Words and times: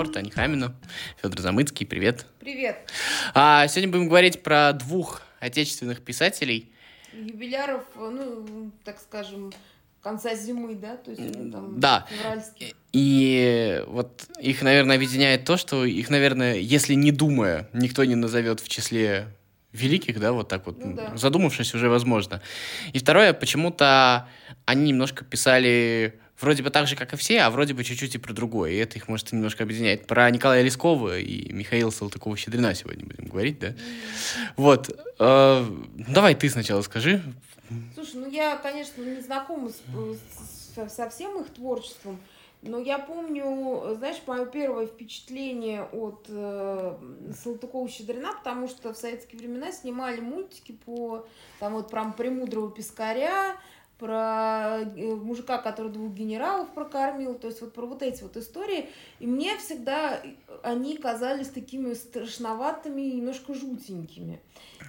Репорт, 0.00 0.16
Аня 0.16 0.30
Хамина, 0.30 0.74
Федор 1.20 1.40
Замыцкий, 1.40 1.84
привет. 1.84 2.24
Привет. 2.38 2.90
А, 3.34 3.68
сегодня 3.68 3.92
будем 3.92 4.08
говорить 4.08 4.42
про 4.42 4.72
двух 4.72 5.20
отечественных 5.40 6.00
писателей. 6.00 6.72
Юбиляров, 7.12 7.84
ну, 7.96 8.72
так 8.82 8.98
скажем, 8.98 9.52
конца 10.00 10.34
зимы, 10.34 10.74
да? 10.74 10.96
То 10.96 11.10
есть, 11.10 11.36
ну, 11.36 11.52
там, 11.52 11.78
да. 11.78 12.06
февральские. 12.08 12.72
И 12.94 13.84
вот 13.88 14.26
их, 14.40 14.62
наверное, 14.62 14.96
объединяет 14.96 15.44
то, 15.44 15.58
что 15.58 15.84
их, 15.84 16.08
наверное, 16.08 16.54
если 16.54 16.94
не 16.94 17.12
думая, 17.12 17.68
никто 17.74 18.02
не 18.02 18.14
назовет 18.14 18.60
в 18.60 18.70
числе 18.70 19.26
великих, 19.72 20.18
да, 20.18 20.32
вот 20.32 20.48
так 20.48 20.64
вот, 20.64 20.82
Ну 20.82 20.94
да. 20.94 21.14
задумавшись 21.14 21.74
уже 21.74 21.90
возможно. 21.90 22.40
И 22.94 22.98
второе, 22.98 23.34
почему-то 23.34 24.26
они 24.64 24.92
немножко 24.92 25.26
писали 25.26 26.18
вроде 26.40 26.62
бы 26.62 26.70
так 26.70 26.86
же, 26.86 26.96
как 26.96 27.12
и 27.12 27.16
все, 27.16 27.40
а 27.42 27.50
вроде 27.50 27.74
бы 27.74 27.84
чуть-чуть 27.84 28.14
и 28.14 28.18
про 28.18 28.32
другое. 28.32 28.70
И 28.72 28.76
это 28.76 28.96
их, 28.98 29.08
может, 29.08 29.32
немножко 29.32 29.64
объединяет. 29.64 30.06
Про 30.06 30.30
Николая 30.30 30.62
Лескова 30.62 31.18
и 31.18 31.52
Михаила 31.52 31.90
Салтыкова-Щедрина 31.90 32.74
сегодня 32.74 33.04
будем 33.06 33.26
говорить, 33.26 33.58
да? 33.58 33.74
Вот. 34.56 34.90
Э, 35.18 35.64
давай 36.08 36.34
ты 36.34 36.48
сначала 36.48 36.82
скажи. 36.82 37.22
Слушай, 37.94 38.16
ну 38.16 38.28
я, 38.30 38.56
конечно, 38.56 39.02
не 39.02 39.20
знакома 39.20 39.68
с- 39.70 39.74
с- 40.74 40.94
со 40.94 41.08
всем 41.10 41.40
их 41.40 41.50
творчеством, 41.50 42.18
но 42.62 42.78
я 42.78 42.98
помню, 42.98 43.94
знаешь, 43.96 44.16
мое 44.26 44.44
первое 44.44 44.86
впечатление 44.86 45.84
от 45.84 46.26
э, 46.28 46.96
Салтыкова-Щедрина, 47.44 48.34
потому 48.38 48.68
что 48.68 48.92
в 48.92 48.96
советские 48.96 49.38
времена 49.40 49.72
снимали 49.72 50.20
мультики 50.20 50.72
по, 50.84 51.26
там 51.58 51.74
вот 51.74 51.90
про 51.90 52.04
премудрого 52.12 52.70
пескаря, 52.70 53.56
про 54.00 54.80
э, 54.80 55.14
мужика, 55.14 55.58
который 55.58 55.92
двух 55.92 56.12
генералов 56.14 56.70
прокормил, 56.70 57.34
то 57.34 57.48
есть 57.48 57.60
вот 57.60 57.74
про 57.74 57.86
вот 57.86 58.02
эти 58.02 58.22
вот 58.22 58.36
истории. 58.36 58.88
И 59.18 59.26
мне 59.26 59.56
всегда 59.58 60.20
они 60.62 60.96
казались 60.96 61.48
такими 61.48 61.92
страшноватыми, 61.92 63.02
немножко 63.02 63.54
жутенькими. 63.54 64.40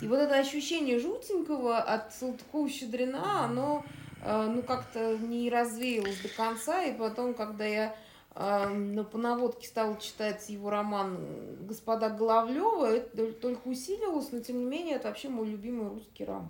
И 0.02 0.08
вот 0.08 0.18
это 0.18 0.40
ощущение 0.40 0.98
жутенького 0.98 1.80
от 1.80 2.14
Салтыкова-Щедрина, 2.14 3.44
оно 3.44 3.84
э, 4.23 4.48
ну 4.50 4.64
как-то 4.64 5.18
не 5.18 5.50
развеялось 5.50 6.22
до 6.22 6.30
конца, 6.30 6.84
и 6.84 6.98
потом, 6.98 7.34
когда 7.34 7.66
я 7.66 7.96
э, 8.36 8.70
ну, 8.70 9.03
по 9.03 9.18
наводке 9.18 9.68
стала 9.68 10.00
читать 10.00 10.50
его 10.50 10.70
роман 10.70 11.20
«Господа 11.68 12.09
Головлева», 12.09 12.96
это 12.96 13.34
только 13.34 13.68
усилилось, 13.68 14.31
но 14.31 14.40
тем 14.40 14.58
не 14.59 14.66
менее 14.66 14.96
это 14.96 15.09
вообще 15.09 15.28
мой 15.28 15.50
любимый 15.50 15.90
русский 15.90 16.23
роман. 16.23 16.50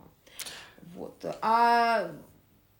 Вот. 0.95 1.25
А 1.41 2.11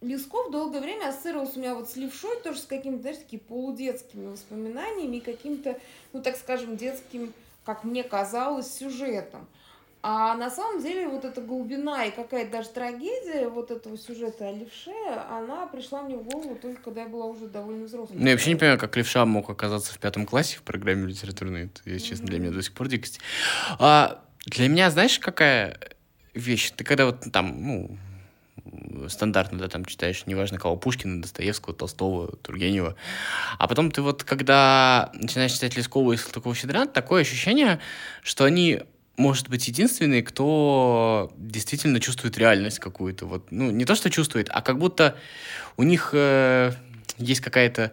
Лесков 0.02 0.52
долгое 0.52 0.82
время 0.82 1.10
ассоциировался 1.10 1.60
у 1.60 1.62
меня 1.62 1.76
вот 1.76 1.88
с 1.90 1.96
левшой, 1.96 2.42
тоже 2.42 2.60
с 2.60 2.66
какими-то, 2.66 3.02
знаешь, 3.02 3.18
такими 3.18 3.40
полудетскими 3.40 4.28
воспоминаниями 4.28 5.18
и 5.18 5.22
каким-то, 5.22 5.80
ну, 6.12 6.24
так 6.24 6.38
скажем, 6.38 6.76
детским, 6.76 7.34
как 7.66 7.84
мне 7.84 8.04
казалось, 8.04 8.74
сюжетом. 8.74 9.48
А 10.04 10.36
на 10.36 10.50
самом 10.50 10.82
деле 10.82 11.08
вот 11.08 11.26
эта 11.26 11.42
глубина 11.42 12.06
и 12.06 12.12
какая-то 12.12 12.52
даже 12.52 12.70
трагедия 12.70 13.48
вот 13.48 13.70
этого 13.70 13.96
сюжета 14.00 14.50
о 14.50 14.52
левше, 14.52 14.92
она 15.30 15.68
пришла 15.68 16.02
мне 16.02 16.18
в 16.18 16.24
голову 16.24 16.56
только 16.56 16.82
когда 16.82 17.02
я 17.04 17.08
была 17.08 17.26
уже 17.26 17.46
довольно 17.46 17.86
взрослой. 17.86 18.16
Ну, 18.18 18.26
я 18.26 18.32
вообще 18.32 18.50
не 18.50 18.56
понимаю, 18.56 18.80
как 18.80 18.98
левша 18.98 19.24
мог 19.28 19.52
оказаться 19.52 19.94
в 19.94 20.00
пятом 20.00 20.26
классе 20.26 20.58
в 20.58 20.64
программе 20.64 21.06
литературной. 21.06 21.66
Это, 21.66 21.82
если 21.86 22.08
честно, 22.08 22.26
для 22.26 22.40
меня 22.40 22.50
до 22.50 22.64
сих 22.64 22.74
пор 22.74 22.88
дикость. 22.88 23.20
А, 23.78 24.26
для 24.48 24.68
меня, 24.68 24.90
знаешь, 24.90 25.20
какая 25.20 25.78
вещь? 26.34 26.72
Ты 26.72 26.84
когда 26.84 27.06
вот 27.06 27.32
там, 27.32 27.64
ну, 27.64 27.98
стандартно, 29.08 29.58
да, 29.58 29.68
там 29.68 29.86
читаешь, 29.86 30.24
неважно 30.26 30.58
кого, 30.58 30.76
Пушкина, 30.76 31.22
Достоевского, 31.22 31.76
Толстого, 31.76 32.36
Тургенева. 32.38 32.96
А 33.58 33.68
потом 33.68 33.92
ты 33.92 34.02
вот, 34.02 34.24
когда 34.24 35.12
начинаешь 35.14 35.54
читать 35.54 35.76
Лескова 35.76 36.14
и 36.14 36.18
Салтыкова-Щедрина, 36.18 36.88
такое 36.88 37.22
ощущение, 37.22 37.80
что 38.24 38.46
они 38.46 38.82
может 39.18 39.50
быть, 39.50 39.68
единственные, 39.68 40.24
кто 40.24 41.32
действительно 41.38 42.00
чувствует 42.00 42.38
реальность 42.38 42.80
какую-то. 42.80 43.26
Вот, 43.28 43.52
ну, 43.52 43.70
не 43.70 43.86
то, 43.86 43.94
что 43.94 44.10
чувствует, 44.10 44.48
а 44.50 44.62
как 44.62 44.80
будто 44.80 45.16
у 45.78 45.84
них 45.84 46.12
э, 46.14 46.72
есть 47.18 47.42
какая-то... 47.42 47.92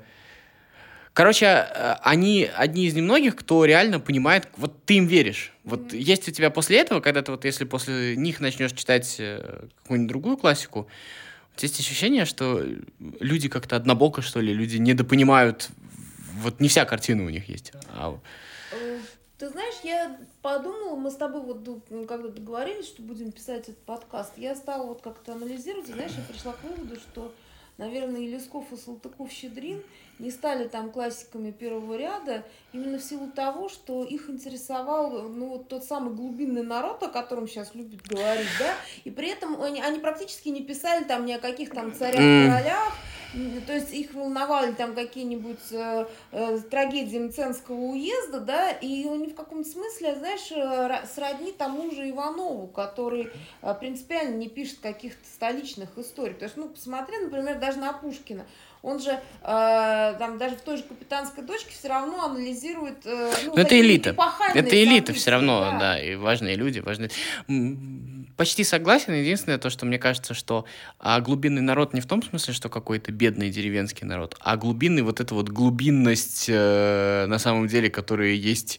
Короче, 1.18 1.46
э, 1.46 1.96
они 2.02 2.48
одни 2.54 2.86
из 2.86 2.94
немногих, 2.94 3.34
кто 3.34 3.64
реально 3.64 3.98
понимает, 3.98 4.46
вот 4.56 4.84
ты 4.84 4.98
им 4.98 5.06
веришь. 5.06 5.52
Вот 5.64 5.80
Мгм. 5.92 5.98
есть 5.98 6.28
у 6.28 6.30
тебя 6.30 6.48
после 6.48 6.78
этого, 6.78 7.00
когда 7.00 7.22
ты 7.22 7.32
вот, 7.32 7.44
если 7.44 7.64
после 7.64 8.14
них 8.14 8.38
начнешь 8.38 8.70
читать 8.70 9.16
э, 9.18 9.66
какую-нибудь 9.82 10.08
другую 10.08 10.36
классику, 10.36 10.86
у 11.56 11.58
тебя 11.58 11.66
есть 11.66 11.80
ощущение, 11.80 12.24
что 12.24 12.64
люди 13.18 13.48
как-то 13.48 13.74
однобоко, 13.74 14.22
что 14.22 14.38
ли, 14.38 14.54
люди 14.54 14.76
недопонимают, 14.76 15.70
вот 16.34 16.60
не 16.60 16.68
вся 16.68 16.84
картина 16.84 17.24
у 17.24 17.30
них 17.30 17.48
есть. 17.48 17.72
А 17.88 18.16
Ты 19.38 19.48
знаешь, 19.48 19.74
я 19.82 20.20
подумала, 20.40 20.94
мы 20.94 21.10
с 21.10 21.16
тобой 21.16 21.42
вот 21.42 21.66
ну, 21.90 22.06
когда 22.06 22.28
договорились, 22.28 22.86
что 22.86 23.02
будем 23.02 23.32
писать 23.32 23.62
этот 23.62 23.78
подкаст, 23.78 24.34
я 24.36 24.54
стала 24.54 24.86
вот 24.86 25.02
как-то 25.02 25.32
анализировать, 25.32 25.88
и, 25.88 25.94
знаешь, 25.94 26.12
я 26.16 26.22
пришла 26.32 26.52
к 26.52 26.62
выводу, 26.62 26.94
что, 26.94 27.34
наверное, 27.76 28.20
и 28.20 28.28
Лесков, 28.28 28.66
и 28.70 28.76
Салтыков-Щедрин 28.76 29.82
не 30.18 30.30
стали 30.30 30.66
там 30.68 30.90
классиками 30.90 31.50
первого 31.50 31.96
ряда 31.96 32.44
именно 32.72 32.98
в 32.98 33.02
силу 33.02 33.28
того, 33.30 33.68
что 33.68 34.04
их 34.04 34.28
интересовал, 34.28 35.22
ну, 35.28 35.48
вот 35.48 35.68
тот 35.68 35.84
самый 35.84 36.14
глубинный 36.14 36.62
народ, 36.62 37.02
о 37.02 37.08
котором 37.08 37.46
сейчас 37.48 37.74
любят 37.74 38.02
говорить, 38.06 38.48
да, 38.58 38.74
и 39.04 39.10
при 39.10 39.28
этом 39.30 39.60
они, 39.62 39.80
они 39.80 39.98
практически 39.98 40.48
не 40.48 40.62
писали 40.62 41.04
там 41.04 41.24
ни 41.24 41.32
о 41.32 41.38
каких 41.38 41.70
там 41.70 41.86
М. 41.86 41.94
царях-королях, 41.94 42.92
м, 43.34 43.62
то 43.66 43.74
есть 43.74 43.92
их 43.92 44.14
волновали 44.14 44.72
там 44.72 44.94
какие-нибудь 44.94 45.70
э, 45.70 46.06
э, 46.32 46.58
трагедии 46.70 47.18
Мценского 47.18 47.76
уезда, 47.76 48.40
да, 48.40 48.70
и 48.70 49.06
они 49.06 49.28
в 49.28 49.34
каком-то 49.34 49.68
смысле, 49.68 50.16
знаешь, 50.16 50.50
э, 50.50 51.06
сродни 51.14 51.52
тому 51.52 51.90
же 51.90 52.08
Иванову, 52.08 52.66
который 52.66 53.30
э, 53.62 53.74
принципиально 53.78 54.34
не 54.36 54.48
пишет 54.48 54.80
каких-то 54.80 55.26
столичных 55.26 55.96
историй. 55.96 56.34
То 56.34 56.44
есть, 56.44 56.56
ну, 56.56 56.68
посмотри, 56.68 57.18
например, 57.18 57.58
даже 57.58 57.78
на 57.78 57.92
Пушкина. 57.92 58.46
Он 58.82 59.00
же 59.00 59.10
э, 59.10 59.18
там 59.42 60.38
даже 60.38 60.56
в 60.56 60.60
той 60.60 60.76
же 60.76 60.82
капитанской 60.84 61.42
дочке 61.44 61.70
все 61.70 61.88
равно 61.88 62.24
анализирует. 62.24 63.04
э, 63.04 63.32
ну, 63.46 63.52
Ну, 63.56 63.60
это 63.60 63.78
элита. 63.80 64.16
Это 64.54 64.82
элита 64.82 65.06
события, 65.06 65.12
все 65.12 65.30
равно, 65.30 65.76
да. 65.78 66.00
и 66.00 66.14
важные 66.14 66.54
люди, 66.54 66.78
важные. 66.80 67.10
Почти 68.38 68.62
согласен. 68.62 69.14
Единственное 69.14 69.58
то, 69.58 69.68
что 69.68 69.84
мне 69.84 69.98
кажется, 69.98 70.32
что 70.32 70.64
а, 71.00 71.20
глубинный 71.20 71.60
народ 71.60 71.92
не 71.92 72.00
в 72.00 72.06
том 72.06 72.22
смысле, 72.22 72.54
что 72.54 72.68
какой-то 72.68 73.10
бедный 73.10 73.50
деревенский 73.50 74.06
народ, 74.06 74.36
а 74.38 74.56
глубинный 74.56 75.02
вот 75.02 75.18
эта 75.20 75.34
вот 75.34 75.48
глубинность 75.48 76.46
э, 76.48 77.26
на 77.26 77.40
самом 77.40 77.66
деле, 77.66 77.90
которая 77.90 78.28
есть 78.30 78.78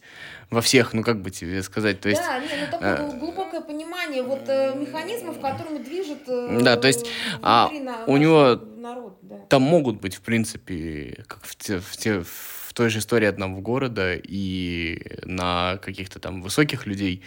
во 0.49 0.61
всех, 0.61 0.93
ну 0.93 1.03
как 1.03 1.21
бы 1.21 1.29
тебе 1.29 1.61
сказать, 1.61 1.99
то 1.99 2.07
есть. 2.07 2.21
да, 2.21 2.39
ну 2.39 2.71
такое 2.71 2.95
э, 3.15 3.19
глубокое 3.19 3.59
понимание 3.59 4.23
вот 4.23 4.47
э, 4.47 4.75
механизмов, 4.79 5.41
которыми 5.41 5.83
движет 5.83 6.19
э, 6.29 6.59
Да, 6.61 6.77
то 6.77 6.87
есть, 6.87 7.05
а, 7.41 7.69
на- 7.69 8.05
у 8.05 8.15
него 8.15 8.55
народ, 8.77 9.19
да. 9.23 9.39
Там 9.49 9.61
могут 9.63 9.99
быть, 9.99 10.15
в 10.15 10.21
принципе, 10.21 11.21
как 11.27 11.43
в, 11.43 11.57
те- 11.57 11.79
в, 11.81 11.97
те- 11.97 12.21
в 12.23 12.58
той 12.79 12.89
же 12.89 12.99
истории 12.99 13.27
одного 13.27 13.59
города 13.59 14.15
и 14.15 15.01
на 15.25 15.77
каких-то 15.83 16.21
там 16.21 16.41
высоких 16.41 16.85
людей 16.85 17.23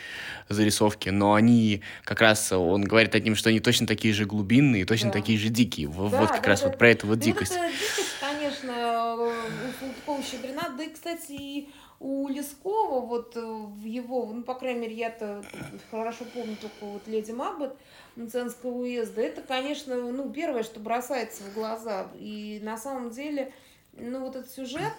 зарисовки, 0.48 1.10
но 1.10 1.34
они 1.34 1.82
как 2.04 2.22
раз, 2.22 2.52
он 2.52 2.84
говорит 2.84 3.14
одним, 3.14 3.36
что 3.36 3.50
они 3.50 3.60
точно 3.60 3.86
такие 3.86 4.14
же 4.14 4.24
глубинные, 4.24 4.86
точно 4.86 5.10
Да. 5.10 5.18
такие 5.20 5.38
же 5.38 5.50
дикие. 5.50 5.88
Да, 5.88 5.92
вот 5.92 6.30
как 6.30 6.40
да, 6.42 6.48
раз 6.48 6.62
да. 6.62 6.68
вот 6.68 6.78
про 6.78 6.88
это 6.88 7.06
вот 7.06 7.18
Ну, 7.18 7.22
дикость. 7.22 7.52
Эта 7.52 7.68
дикость, 7.68 8.16
конечно, 8.18 9.14
у 9.16 9.30
Салтыкова-Щедрина, 9.78 10.74
да 10.74 10.84
и, 10.84 10.88
кстати, 10.88 11.32
и 11.32 11.68
у 12.00 12.28
Лескова, 12.28 13.04
вот 13.04 13.36
э, 13.36 13.40
в 13.42 13.84
его, 13.84 14.32
ну, 14.32 14.42
по 14.44 14.54
крайней 14.54 14.80
мере, 14.80 14.94
я-то 14.94 15.44
хорошо 15.90 16.24
помню 16.32 16.56
только 16.56 16.90
вот 16.90 17.06
«Леди 17.06 17.32
Макбет» 17.32 17.74
Мценского 18.16 18.70
уезда, 18.70 19.20
это, 19.20 19.42
конечно, 19.42 19.96
ну, 19.96 20.32
первое, 20.32 20.62
что 20.62 20.80
бросается 20.80 21.42
в 21.42 21.52
глаза. 21.52 22.06
И 22.18 22.58
на 22.62 22.78
самом 22.78 23.10
деле, 23.10 23.52
ну, 23.92 24.20
вот 24.20 24.36
этот 24.36 24.50
сюжет, 24.50 24.94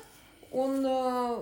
он, 0.53 0.85
э, 0.85 1.37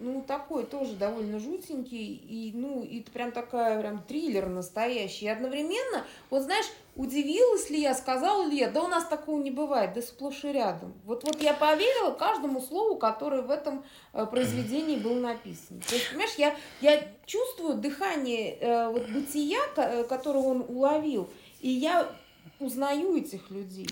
ну, 0.00 0.24
такой 0.26 0.64
тоже 0.64 0.94
довольно 0.94 1.38
жутенький, 1.38 2.14
и, 2.14 2.52
ну, 2.54 2.82
и 2.82 3.00
это 3.00 3.10
прям 3.10 3.32
такая, 3.32 3.78
прям 3.80 4.02
триллер 4.02 4.48
настоящий. 4.48 5.26
И 5.26 5.28
одновременно, 5.28 6.04
вот 6.30 6.42
знаешь, 6.42 6.64
удивилась 6.96 7.68
ли 7.70 7.82
я, 7.82 7.94
сказала 7.94 8.46
ли 8.46 8.58
я, 8.58 8.70
да 8.70 8.82
у 8.82 8.88
нас 8.88 9.06
такого 9.06 9.40
не 9.42 9.50
бывает, 9.50 9.92
да 9.92 10.00
сплошь 10.02 10.44
и 10.44 10.52
рядом. 10.52 10.94
Вот, 11.04 11.24
вот 11.24 11.40
я 11.42 11.52
поверила 11.52 12.12
каждому 12.12 12.60
слову, 12.62 12.96
которое 12.96 13.42
в 13.42 13.50
этом 13.50 13.84
э, 14.12 14.26
произведении 14.26 14.96
было 14.96 15.20
написано. 15.20 15.80
То 15.86 15.94
есть, 15.94 16.08
понимаешь, 16.10 16.34
я, 16.38 16.56
я 16.80 17.06
чувствую 17.26 17.74
дыхание 17.74 18.56
э, 18.58 18.88
вот 18.88 19.06
бытия, 19.08 19.60
э, 19.76 20.04
которое 20.04 20.40
он 20.40 20.64
уловил, 20.66 21.28
и 21.60 21.68
я 21.68 22.10
узнаю 22.58 23.16
этих 23.16 23.50
людей. 23.50 23.88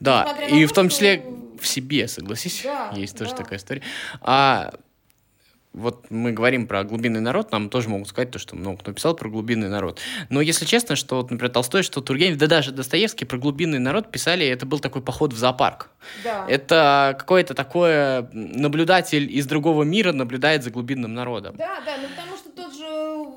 Да, 0.00 0.36
и 0.50 0.64
в 0.66 0.72
том 0.72 0.88
числе 0.88 1.24
в 1.60 1.66
себе, 1.66 2.06
согласись, 2.08 2.62
Да, 2.64 2.92
есть 2.94 3.16
тоже 3.16 3.30
да. 3.30 3.36
такая 3.38 3.58
история. 3.58 3.82
А 4.20 4.74
вот 5.76 6.06
мы 6.10 6.32
говорим 6.32 6.66
про 6.66 6.84
глубинный 6.84 7.20
народ, 7.20 7.52
нам 7.52 7.68
тоже 7.68 7.90
могут 7.90 8.08
сказать 8.08 8.30
то, 8.30 8.38
что 8.38 8.56
много 8.56 8.78
кто 8.78 8.92
писал 8.92 9.14
про 9.14 9.28
глубинный 9.28 9.68
народ. 9.68 10.00
Но 10.30 10.40
если 10.40 10.64
честно, 10.64 10.96
что, 10.96 11.16
вот, 11.16 11.30
например, 11.30 11.52
Толстой, 11.52 11.82
что 11.82 12.00
Тургенев, 12.00 12.38
да 12.38 12.46
даже 12.46 12.72
Достоевский 12.72 13.26
про 13.26 13.36
глубинный 13.36 13.78
народ 13.78 14.10
писали, 14.10 14.46
это 14.46 14.64
был 14.64 14.78
такой 14.78 15.02
поход 15.02 15.34
в 15.34 15.36
зоопарк. 15.36 15.90
Да. 16.24 16.46
Это 16.48 17.14
какое-то 17.18 17.52
такое 17.52 18.30
наблюдатель 18.32 19.30
из 19.30 19.46
другого 19.46 19.82
мира 19.82 20.12
наблюдает 20.12 20.64
за 20.64 20.70
глубинным 20.70 21.12
народом. 21.12 21.56
Да, 21.58 21.80
да, 21.84 21.98
ну 22.00 22.08
потому 22.08 22.36
что 22.38 22.48
тот 22.50 22.74
же 22.74 22.86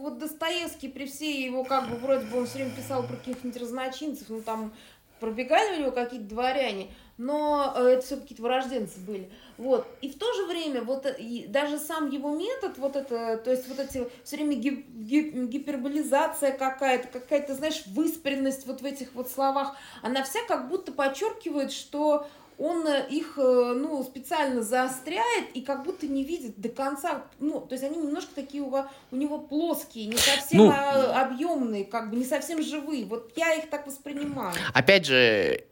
вот 0.01 0.19
Достоевский 0.19 0.87
при 0.87 1.07
всей 1.07 1.43
его 1.43 1.65
как 1.65 1.89
бы 1.89 1.97
вроде 1.97 2.25
бы 2.25 2.37
он 2.37 2.45
все 2.47 2.59
время 2.59 2.71
писал 2.71 3.03
про 3.03 3.17
каких-нибудь 3.17 3.61
разночинцев, 3.61 4.29
ну 4.29 4.41
там 4.41 4.71
пробегали 5.19 5.77
у 5.77 5.79
него 5.81 5.91
какие-то 5.91 6.27
дворяне, 6.27 6.91
но 7.17 7.73
э, 7.75 7.83
это 7.89 8.05
все 8.05 8.15
какие-то 8.15 8.41
вырожденцы 8.43 8.99
были. 8.99 9.29
Вот. 9.57 9.85
И 10.01 10.09
в 10.09 10.17
то 10.17 10.33
же 10.33 10.45
время 10.45 10.81
вот 10.81 11.05
э, 11.05 11.15
и 11.19 11.47
даже 11.47 11.77
сам 11.77 12.09
его 12.09 12.33
метод, 12.33 12.77
вот 12.77 12.95
это, 12.95 13.37
то 13.37 13.51
есть 13.51 13.67
вот 13.67 13.77
эти 13.77 14.07
все 14.23 14.37
время 14.37 14.55
гип, 14.55 14.87
гип, 14.87 15.35
гиперболизация 15.35 16.51
какая-то, 16.51 17.07
какая-то, 17.09 17.55
знаешь, 17.55 17.83
выспренность 17.87 18.65
вот 18.65 18.81
в 18.81 18.85
этих 18.85 19.13
вот 19.13 19.29
словах, 19.29 19.75
она 20.01 20.23
вся 20.23 20.39
как 20.47 20.69
будто 20.69 20.93
подчеркивает, 20.93 21.73
что 21.73 22.25
он 22.59 22.85
э, 22.85 23.07
их, 23.09 23.33
ну, 23.37 24.03
специально 24.03 24.61
заостряет 24.61 25.47
и 25.53 25.61
как 25.61 25.83
будто 25.83 26.05
не 26.05 26.23
видит 26.23 26.59
до 26.59 26.69
конца, 26.69 27.23
ну, 27.39 27.61
то 27.61 27.73
есть 27.73 27.83
они 27.83 27.97
немножко 27.97 28.29
такие 28.35 28.61
у, 28.61 28.75
у 29.11 29.15
него 29.15 29.39
плоские, 29.39 30.07
не 30.07 30.17
совсем 30.17 30.59
ну, 30.59 30.71
объемные, 30.71 31.85
как 31.85 32.09
бы 32.09 32.17
не 32.17 32.25
совсем 32.25 32.61
живые. 32.61 33.05
Вот 33.05 33.31
я 33.35 33.55
их 33.55 33.69
так 33.69 33.87
воспринимаю. 33.87 34.53
Опять 34.73 35.05
же, 35.05 35.63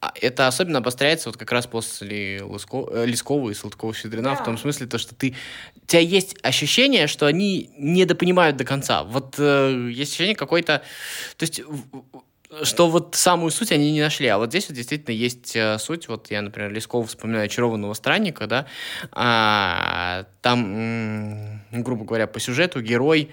а 0.00 0.12
это 0.20 0.46
особенно 0.46 0.78
обостряется 0.78 1.28
вот 1.28 1.36
как 1.36 1.50
раз 1.50 1.66
после 1.66 2.40
Лыско... 2.44 2.86
Э, 2.92 3.04
Лескова 3.04 3.50
и 3.50 3.54
Салтыкова-Щедрина, 3.54 4.22
да. 4.22 4.34
в 4.36 4.44
том 4.44 4.56
смысле, 4.56 4.86
то, 4.86 4.96
что 4.96 5.14
ты... 5.16 5.34
У 5.82 5.86
тебя 5.86 6.00
есть 6.00 6.36
ощущение, 6.42 7.08
что 7.08 7.26
они 7.26 7.70
недопонимают 7.76 8.56
до 8.56 8.64
конца. 8.64 9.02
Вот 9.02 9.34
э, 9.38 9.88
есть 9.90 10.12
ощущение 10.12 10.36
какой-то... 10.36 10.82
То 11.36 11.42
есть 11.42 11.62
что 12.62 12.88
вот 12.88 13.14
самую 13.14 13.50
суть 13.50 13.72
они 13.72 13.92
не 13.92 14.00
нашли. 14.00 14.26
А 14.28 14.38
вот 14.38 14.50
здесь 14.50 14.68
вот 14.68 14.76
действительно 14.76 15.14
есть 15.14 15.54
э, 15.54 15.78
суть. 15.78 16.08
Вот 16.08 16.30
я, 16.30 16.42
например, 16.42 16.72
Лескова 16.72 17.06
вспоминаю 17.06 17.44
«Очарованного 17.44 17.94
странника», 17.94 18.46
да, 18.46 18.66
а, 19.12 20.24
там, 20.40 21.62
грубо 21.70 22.04
говоря, 22.04 22.26
по 22.26 22.40
сюжету 22.40 22.80
герой, 22.80 23.30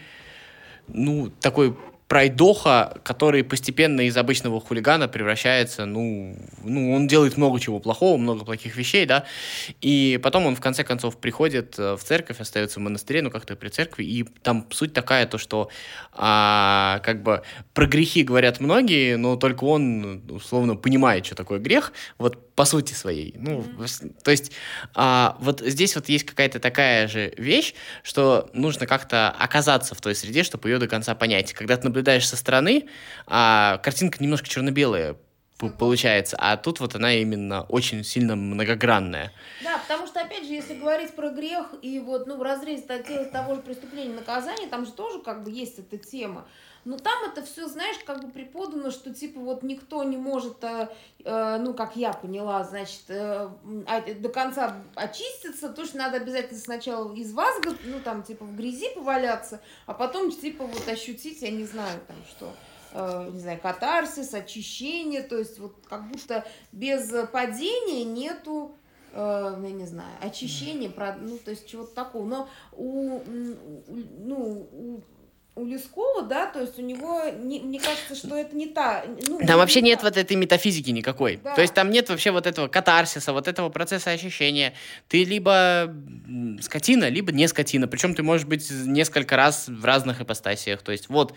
ну, 0.88 1.32
такой 1.40 1.76
пройдоха, 2.08 3.00
который 3.04 3.44
постепенно 3.44 4.02
из 4.02 4.16
обычного 4.16 4.62
хулигана 4.62 5.08
превращается, 5.08 5.86
ну, 5.86 6.38
ну, 6.64 6.94
он 6.94 7.08
делает 7.08 7.36
много 7.38 7.60
чего 7.60 7.80
плохого, 7.80 8.18
много 8.18 8.46
плохих 8.46 8.76
вещей, 8.76 9.06
да, 9.06 9.26
и 9.82 10.20
потом 10.22 10.46
он 10.46 10.56
в 10.56 10.62
конце 10.62 10.84
концов 10.84 11.18
приходит 11.18 11.80
э, 11.80 11.96
в 11.96 12.04
церковь, 12.04 12.40
остается 12.40 12.80
в 12.80 12.84
монастыре, 12.84 13.24
ну, 13.24 13.32
как-то 13.32 13.56
при 13.56 13.70
церкви, 13.70 14.04
и 14.04 14.24
там 14.44 14.68
суть 14.70 14.94
такая, 14.94 15.26
то, 15.26 15.40
что 15.40 15.70
а, 16.14 17.00
как 17.04 17.24
бы 17.24 17.42
про 17.74 17.88
грехи 17.88 18.24
говорят 18.24 18.60
многие, 18.60 19.18
но 19.18 19.36
только 19.36 19.64
он, 19.64 20.22
условно, 20.30 20.76
понимает, 20.76 21.26
что 21.26 21.36
такое 21.36 21.60
грех, 21.60 21.92
вот 22.20 22.54
по 22.56 22.66
сути 22.66 22.94
своей. 22.94 23.36
Ну, 23.38 23.66
то 24.24 24.32
есть 24.32 24.52
а, 24.94 25.38
вот 25.40 25.60
здесь 25.60 25.96
вот 25.96 26.08
есть 26.08 26.26
какая-то 26.26 26.60
такая 26.60 27.08
же 27.08 27.34
вещь, 27.38 27.74
что 28.02 28.50
нужно 28.54 28.88
как-то 28.88 29.30
оказаться 29.30 29.94
в 29.94 30.02
той 30.02 30.16
среде, 30.16 30.44
чтобы 30.44 30.70
ее 30.70 30.80
до 30.80 30.88
конца 30.88 31.16
понять. 31.16 31.54
Когда 31.54 31.76
ты 31.76 31.86
наблюдаешь 31.96 32.28
со 32.28 32.36
стороны, 32.36 32.88
а, 33.26 33.78
картинка 33.78 34.22
немножко 34.22 34.50
черно-белая 34.50 35.16
получается, 35.80 36.36
а 36.38 36.58
тут 36.58 36.82
вот 36.82 36.96
она 36.96 37.14
именно 37.14 37.62
очень 37.70 38.04
сильно 38.04 38.36
многогранная. 38.36 39.32
Да, 39.64 39.78
потому 39.78 40.06
что, 40.06 40.20
опять 40.20 40.46
же, 40.46 40.52
если 40.52 40.74
говорить 40.74 41.16
про 41.16 41.30
грех 41.30 41.68
и 41.82 41.98
вот, 42.00 42.28
ну, 42.28 42.36
в 42.36 42.42
разрезе 42.42 42.84
того 43.32 43.56
же 43.56 43.62
преступления 43.62 44.14
наказания, 44.14 44.68
там 44.68 44.86
же 44.86 44.92
тоже 44.92 45.22
как 45.22 45.46
бы 45.46 45.52
есть 45.52 45.80
эта 45.80 45.98
тема. 45.98 46.46
Но 46.86 46.98
там 46.98 47.24
это 47.26 47.44
все, 47.44 47.68
знаешь, 47.68 47.98
как 48.06 48.24
бы 48.24 48.32
преподано, 48.32 48.92
что 48.92 49.12
типа 49.12 49.40
вот 49.40 49.64
никто 49.64 50.04
не 50.04 50.18
может, 50.18 50.64
э, 50.64 50.88
э, 51.24 51.58
ну, 51.58 51.74
как 51.74 51.96
я 51.96 52.14
поняла, 52.14 52.64
значит, 52.64 53.02
э, 53.10 53.50
а, 53.88 54.02
до 54.02 54.30
конца 54.30 54.76
очиститься, 54.94 55.70
то, 55.70 55.84
что 55.86 55.98
надо 55.98 56.18
обязательно 56.18 56.60
сначала 56.60 57.12
из 57.16 57.34
вас, 57.34 57.56
ну, 57.86 58.00
там, 58.04 58.22
типа, 58.22 58.46
в 58.46 58.56
грязи 58.56 58.94
поваляться, 58.94 59.62
а 59.88 59.96
потом, 59.96 60.32
типа, 60.32 60.66
вот 60.66 60.88
ощутить, 60.88 61.42
я 61.42 61.50
не 61.50 61.66
знаю, 61.66 62.00
там, 62.08 62.18
что 62.30 62.54
э, 62.92 63.30
не 63.34 63.40
знаю, 63.40 63.60
катарсис, 63.60 64.36
очищение, 64.36 65.24
то 65.24 65.40
есть 65.40 65.58
вот 65.58 65.76
как 65.90 66.08
будто 66.08 66.46
без 66.72 67.12
падения 67.32 68.04
нету 68.04 68.76
э, 69.12 69.60
я 69.64 69.72
не 69.72 69.86
знаю, 69.86 70.12
очищения, 70.22 70.94
ну, 71.20 71.38
то 71.40 71.52
есть 71.52 71.68
чего-то 71.68 71.96
такого. 71.96 72.26
Но 72.26 72.50
у, 72.74 73.22
ну, 73.88 74.70
у 74.72 75.02
у 75.56 75.66
Лескова, 75.66 76.24
да, 76.24 76.48
то 76.48 76.60
есть 76.60 76.78
у 76.80 76.82
него, 76.82 77.24
не, 77.30 77.62
мне 77.62 77.80
кажется, 77.80 78.14
что 78.14 78.36
это 78.36 78.54
не 78.56 78.68
та... 78.68 79.06
Ну, 79.28 79.40
там 79.40 79.58
вообще 79.58 79.82
не 79.82 79.92
нет 79.92 80.00
та. 80.00 80.08
вот 80.08 80.18
этой 80.18 80.36
метафизики 80.36 80.90
никакой. 80.90 81.40
Да. 81.42 81.56
То 81.56 81.62
есть 81.62 81.74
там 81.74 81.92
нет 81.92 82.10
вообще 82.10 82.32
вот 82.32 82.46
этого 82.46 82.68
катарсиса, 82.68 83.32
вот 83.32 83.48
этого 83.48 83.70
процесса 83.70 84.12
ощущения. 84.12 84.74
Ты 85.08 85.24
либо 85.24 85.96
скотина, 86.62 87.08
либо 87.08 87.32
не 87.32 87.48
скотина. 87.48 87.88
Причем 87.88 88.16
ты 88.16 88.24
можешь 88.24 88.46
быть 88.46 88.70
несколько 88.70 89.38
раз 89.38 89.70
в 89.70 89.86
разных 89.86 90.20
ипостасиях. 90.20 90.82
То 90.82 90.92
есть 90.92 91.08
вот 91.08 91.34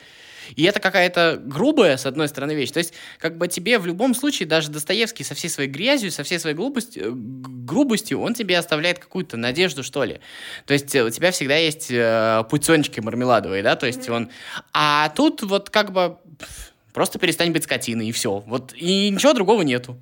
и 0.56 0.62
это 0.64 0.80
какая-то 0.80 1.40
грубая, 1.42 1.96
с 1.96 2.06
одной 2.06 2.28
стороны, 2.28 2.54
вещь. 2.54 2.70
То 2.70 2.78
есть, 2.78 2.94
как 3.18 3.36
бы 3.36 3.48
тебе 3.48 3.78
в 3.78 3.86
любом 3.86 4.14
случае, 4.14 4.48
даже 4.48 4.70
Достоевский 4.70 5.24
со 5.24 5.34
всей 5.34 5.48
своей 5.48 5.68
грязью, 5.68 6.10
со 6.10 6.22
всей 6.22 6.38
своей 6.38 6.56
глупостью, 6.56 7.04
э, 7.04 7.10
грубостью, 7.12 8.20
он 8.20 8.34
тебе 8.34 8.58
оставляет 8.58 8.98
какую-то 8.98 9.36
надежду, 9.36 9.82
что 9.82 10.04
ли. 10.04 10.20
То 10.66 10.74
есть, 10.74 10.94
э, 10.94 11.04
у 11.04 11.10
тебя 11.10 11.30
всегда 11.30 11.56
есть 11.56 11.88
э, 11.90 12.44
путенчики 12.50 13.00
мармеладовые, 13.00 13.62
да, 13.62 13.76
то 13.76 13.86
есть 13.86 14.08
mm-hmm. 14.08 14.16
он... 14.16 14.30
А 14.72 15.08
тут 15.10 15.42
вот 15.42 15.70
как 15.70 15.92
бы 15.92 16.16
просто 16.92 17.18
перестань 17.18 17.52
быть 17.52 17.64
скотиной, 17.64 18.08
и 18.08 18.12
все. 18.12 18.40
Вот, 18.46 18.72
и 18.74 19.10
ничего 19.10 19.32
другого 19.32 19.62
нету. 19.62 20.00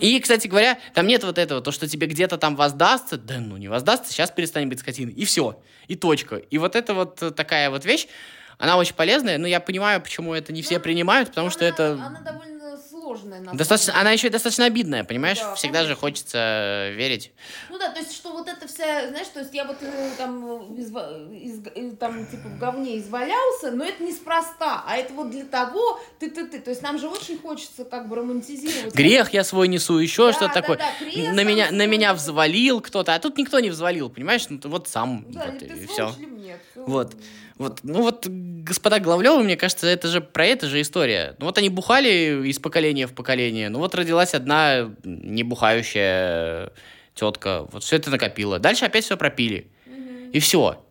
И, 0.00 0.18
кстати 0.20 0.48
говоря, 0.48 0.78
там 0.94 1.06
нет 1.06 1.22
вот 1.24 1.38
этого, 1.38 1.60
то, 1.60 1.70
что 1.70 1.88
тебе 1.88 2.06
где-то 2.06 2.38
там 2.38 2.56
воздастся, 2.56 3.16
да 3.16 3.38
ну 3.38 3.56
не 3.56 3.68
воздастся, 3.68 4.12
сейчас 4.12 4.30
перестань 4.30 4.66
быть 4.66 4.80
скотиной, 4.80 5.12
и 5.12 5.24
все, 5.24 5.60
и 5.86 5.94
точка. 5.94 6.36
И 6.36 6.58
вот 6.58 6.76
это 6.76 6.94
вот 6.94 7.34
такая 7.36 7.70
вот 7.70 7.84
вещь, 7.84 8.08
она 8.58 8.76
очень 8.76 8.94
полезная, 8.94 9.38
но 9.38 9.46
я 9.46 9.60
понимаю, 9.60 10.00
почему 10.00 10.34
это 10.34 10.52
не 10.52 10.62
все 10.62 10.80
принимают, 10.80 11.28
потому 11.28 11.46
она, 11.46 11.52
что 11.52 11.64
это... 11.64 11.92
Она 11.92 12.20
довольно 12.20 12.56
сложная. 13.06 13.40
На 13.40 13.52
достаточно, 13.54 13.98
она 13.98 14.12
еще 14.12 14.26
и 14.26 14.30
достаточно 14.30 14.64
обидная, 14.64 15.04
понимаешь? 15.04 15.38
Да, 15.38 15.54
Всегда 15.54 15.78
конечно. 15.80 15.94
же 15.94 16.00
хочется 16.00 16.90
верить. 16.94 17.32
Ну 17.70 17.78
да, 17.78 17.90
то 17.90 18.00
есть, 18.00 18.14
что 18.14 18.32
вот 18.32 18.48
это 18.48 18.66
вся, 18.66 19.08
знаешь, 19.08 19.28
то 19.28 19.40
есть 19.40 19.54
я 19.54 19.64
вот 19.64 19.76
э, 19.80 20.10
там, 20.16 20.74
из, 20.74 20.88
из, 20.88 21.96
там 21.98 22.26
типа 22.26 22.48
в 22.48 22.58
говне 22.58 22.98
извалялся, 22.98 23.70
но 23.70 23.84
это 23.84 24.02
неспроста, 24.02 24.84
а 24.86 24.96
это 24.96 25.12
вот 25.12 25.30
для 25.30 25.44
того, 25.44 26.00
ты-ты-ты. 26.18 26.60
То 26.60 26.70
есть 26.70 26.82
нам 26.82 26.98
же 26.98 27.08
очень 27.08 27.38
хочется 27.38 27.84
как 27.84 28.08
бы 28.08 28.16
романтизировать. 28.16 28.94
Грех 28.94 29.32
я 29.32 29.44
свой 29.44 29.68
несу, 29.68 29.98
еще 29.98 30.26
да, 30.26 30.32
что-то 30.32 30.54
да, 30.54 30.60
такое. 30.60 30.78
Да, 30.78 31.32
на, 31.32 31.44
меня, 31.44 31.70
на 31.70 31.86
меня 31.86 32.14
взвалил 32.14 32.80
кто-то, 32.80 33.14
а 33.14 33.18
тут 33.18 33.38
никто 33.38 33.60
не 33.60 33.70
взвалил, 33.70 34.10
понимаешь? 34.10 34.46
Ну, 34.48 34.58
вот 34.64 34.88
сам. 34.88 35.24
Да, 35.28 35.46
вот, 35.46 35.58
ты 35.58 35.66
и 35.66 35.86
все. 35.86 36.12
Нет, 36.18 36.60
вот. 36.74 37.14
Вот, 37.58 37.80
ну 37.84 38.02
вот, 38.02 38.26
господа 38.28 39.00
Главлевы, 39.00 39.42
мне 39.42 39.56
кажется, 39.56 39.86
это 39.86 40.08
же 40.08 40.20
про 40.20 40.44
это 40.44 40.66
же 40.66 40.80
история. 40.80 41.36
Ну 41.38 41.46
вот 41.46 41.56
они 41.56 41.70
бухали 41.70 42.46
из 42.46 42.58
поколения 42.58 43.06
в 43.06 43.14
поколение. 43.14 43.70
Ну 43.70 43.78
вот 43.78 43.94
родилась 43.94 44.34
одна 44.34 44.90
небухающая 45.04 46.70
тетка. 47.14 47.66
Вот 47.72 47.82
все 47.82 47.96
это 47.96 48.10
накопила. 48.10 48.58
Дальше 48.58 48.84
опять 48.84 49.04
все 49.04 49.16
пропили. 49.16 49.70
Угу. 49.86 50.30
И 50.32 50.40
все. 50.40 50.84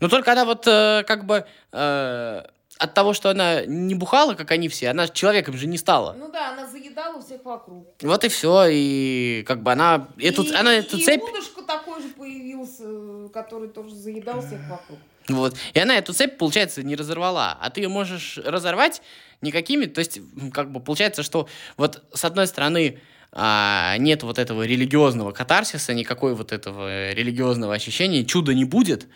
Но 0.00 0.08
только 0.08 0.32
она 0.32 0.44
вот 0.44 0.66
э, 0.66 1.04
как 1.06 1.24
бы 1.24 1.44
э, 1.72 2.42
от 2.78 2.94
того, 2.94 3.12
что 3.12 3.30
она 3.30 3.64
не 3.64 3.94
бухала, 3.94 4.34
как 4.34 4.50
они 4.50 4.68
все, 4.68 4.90
она 4.90 5.08
человеком 5.08 5.56
же 5.56 5.66
не 5.66 5.78
стала. 5.78 6.14
Ну 6.18 6.30
да, 6.30 6.52
она 6.52 6.66
заедала 6.66 7.20
всех 7.20 7.44
вокруг. 7.44 7.88
Вот 8.02 8.24
и 8.24 8.28
все, 8.28 8.66
и 8.68 9.44
как 9.46 9.62
бы 9.62 9.72
она 9.72 10.08
эту, 10.18 10.42
и, 10.42 10.54
она 10.54 10.74
эту 10.74 10.98
и 10.98 11.02
цепь... 11.02 11.22
И 11.22 11.62
такой 11.66 12.00
же 12.00 12.08
появился, 12.08 13.28
который 13.32 13.68
тоже 13.68 13.94
заедал 13.94 14.40
всех 14.40 14.60
вокруг. 14.68 14.98
Вот. 15.28 15.54
И 15.74 15.78
она 15.78 15.96
эту 15.96 16.14
цепь, 16.14 16.38
получается, 16.38 16.82
не 16.82 16.96
разорвала. 16.96 17.56
А 17.60 17.70
ты 17.70 17.82
ее 17.82 17.88
можешь 17.88 18.38
разорвать 18.38 19.02
никакими. 19.42 19.84
То 19.84 19.98
есть, 19.98 20.20
как 20.52 20.72
бы 20.72 20.80
получается, 20.80 21.22
что 21.22 21.48
вот 21.76 22.02
с 22.14 22.24
одной 22.24 22.46
стороны 22.46 23.00
а, 23.40 23.96
нет 23.98 24.24
вот 24.24 24.36
этого 24.36 24.64
религиозного 24.64 25.30
катарсиса, 25.30 25.94
никакой 25.94 26.34
вот 26.34 26.50
этого 26.50 27.12
религиозного 27.12 27.72
ощущения, 27.72 28.24
чуда 28.24 28.52
не 28.52 28.64
будет. 28.64 29.06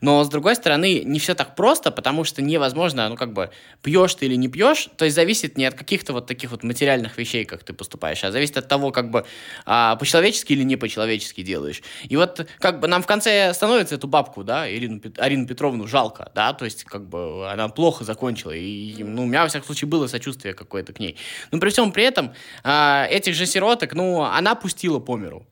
Но, 0.00 0.22
с 0.22 0.28
другой 0.28 0.54
стороны, 0.54 1.02
не 1.04 1.18
все 1.18 1.34
так 1.34 1.56
просто, 1.56 1.90
потому 1.90 2.22
что 2.22 2.40
невозможно, 2.40 3.08
ну, 3.08 3.16
как 3.16 3.32
бы, 3.32 3.50
пьешь 3.82 4.14
ты 4.14 4.26
или 4.26 4.36
не 4.36 4.46
пьешь, 4.46 4.88
то 4.96 5.04
есть 5.04 5.16
зависит 5.16 5.58
не 5.58 5.64
от 5.64 5.74
каких-то 5.74 6.12
вот 6.12 6.26
таких 6.26 6.52
вот 6.52 6.62
материальных 6.62 7.18
вещей, 7.18 7.44
как 7.44 7.64
ты 7.64 7.72
поступаешь, 7.72 8.22
а 8.22 8.30
зависит 8.30 8.56
от 8.58 8.68
того, 8.68 8.92
как 8.92 9.10
бы, 9.10 9.26
а, 9.66 9.96
по-человечески 9.96 10.52
или 10.52 10.62
не 10.62 10.76
по-человечески 10.76 11.42
делаешь. 11.42 11.82
И 12.08 12.16
вот, 12.16 12.46
как 12.60 12.78
бы, 12.78 12.86
нам 12.86 13.02
в 13.02 13.06
конце 13.06 13.52
становится 13.54 13.96
эту 13.96 14.06
бабку, 14.06 14.44
да, 14.44 14.70
Ирину, 14.70 15.00
Арину 15.18 15.48
Петровну 15.48 15.88
жалко, 15.88 16.30
да, 16.32 16.52
то 16.52 16.64
есть, 16.64 16.84
как 16.84 17.08
бы, 17.08 17.50
она 17.50 17.68
плохо 17.68 18.04
закончила, 18.04 18.52
и, 18.52 19.02
ну, 19.02 19.24
у 19.24 19.26
меня, 19.26 19.42
во 19.42 19.48
всяком 19.48 19.66
случае, 19.66 19.88
было 19.88 20.06
сочувствие 20.06 20.54
какое-то 20.54 20.92
к 20.92 21.00
ней. 21.00 21.16
Но 21.50 21.58
при 21.58 21.70
всем 21.70 21.90
при 21.90 22.04
этом, 22.04 22.34
а, 22.62 23.08
этих 23.10 23.34
же 23.34 23.46
сироток, 23.64 23.94
ну, 23.94 24.22
она 24.22 24.54
пустила 24.54 25.00
по 25.00 25.16
миру. 25.16 25.46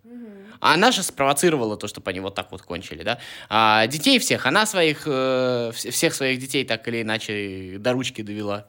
А 0.61 0.75
она 0.75 0.92
же 0.92 1.02
спровоцировала 1.02 1.76
то, 1.76 1.88
чтобы 1.88 2.11
они 2.11 2.21
вот 2.21 2.37
так 2.37 2.52
вот 2.52 2.62
кончили, 2.62 3.02
да. 3.02 3.19
А 3.49 3.87
детей 3.88 4.21
всех, 4.21 4.47
она 4.47 4.64
своих, 4.64 5.02
э, 5.07 5.73
всех 5.75 6.14
своих 6.14 6.38
детей 6.38 6.64
так 6.64 6.87
или 6.87 7.02
иначе 7.02 7.78
до 7.78 7.92
ручки 7.92 8.23
довела. 8.23 8.66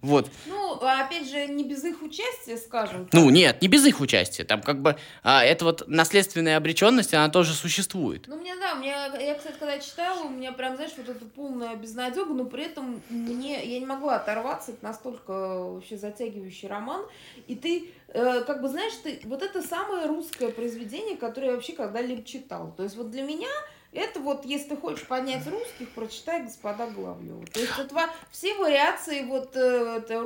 Вот. 0.00 0.30
Ну, 0.46 0.74
опять 0.74 1.28
же, 1.28 1.46
не 1.48 1.64
без 1.64 1.84
их 1.84 2.02
участия, 2.02 2.56
скажем. 2.56 3.06
Так. 3.06 3.14
Ну, 3.14 3.30
нет, 3.30 3.60
не 3.62 3.68
без 3.68 3.84
их 3.84 4.00
участия. 4.00 4.44
Там 4.44 4.62
как 4.62 4.80
бы 4.80 4.96
а, 5.22 5.44
эта 5.44 5.64
вот 5.64 5.84
наследственная 5.88 6.56
обреченность, 6.56 7.14
она 7.14 7.28
тоже 7.28 7.52
существует. 7.52 8.26
Ну, 8.28 8.36
мне, 8.36 8.54
да, 8.56 8.74
мне, 8.74 8.90
я, 8.90 9.34
кстати, 9.34 9.56
когда 9.58 9.78
читала, 9.78 10.24
у 10.24 10.28
меня 10.28 10.52
прям, 10.52 10.76
знаешь, 10.76 10.92
вот 10.96 11.08
эта 11.08 11.24
полная 11.24 11.74
безнадега, 11.76 12.32
но 12.32 12.44
при 12.44 12.64
этом 12.64 13.02
мне, 13.08 13.64
я 13.64 13.80
не 13.80 13.86
могла 13.86 14.16
оторваться, 14.16 14.72
это 14.72 14.84
настолько 14.84 15.32
вообще 15.32 15.96
затягивающий 15.96 16.68
роман. 16.68 17.04
И 17.46 17.56
ты, 17.56 17.90
э, 18.08 18.42
как 18.42 18.62
бы, 18.62 18.68
знаешь, 18.68 18.92
ты, 19.02 19.20
вот 19.24 19.42
это 19.42 19.62
самое 19.62 20.06
русское 20.06 20.48
произведение, 20.50 21.16
которое 21.16 21.48
я 21.48 21.52
вообще 21.54 21.72
когда-либо 21.72 22.22
читал. 22.22 22.72
То 22.76 22.84
есть 22.84 22.96
вот 22.96 23.10
для 23.10 23.22
меня 23.22 23.48
это 23.92 24.20
вот, 24.20 24.44
если 24.44 24.70
ты 24.70 24.76
хочешь 24.76 25.06
понять 25.06 25.46
русских, 25.46 25.88
прочитай 25.90 26.42
«Господа 26.42 26.88
Главлева». 26.88 27.44
То 27.46 27.60
есть 27.60 27.78
это 27.78 28.10
все 28.30 28.54
вариации, 28.56 29.24
вот, 29.24 29.56
э, 29.56 29.98
это, 29.98 30.22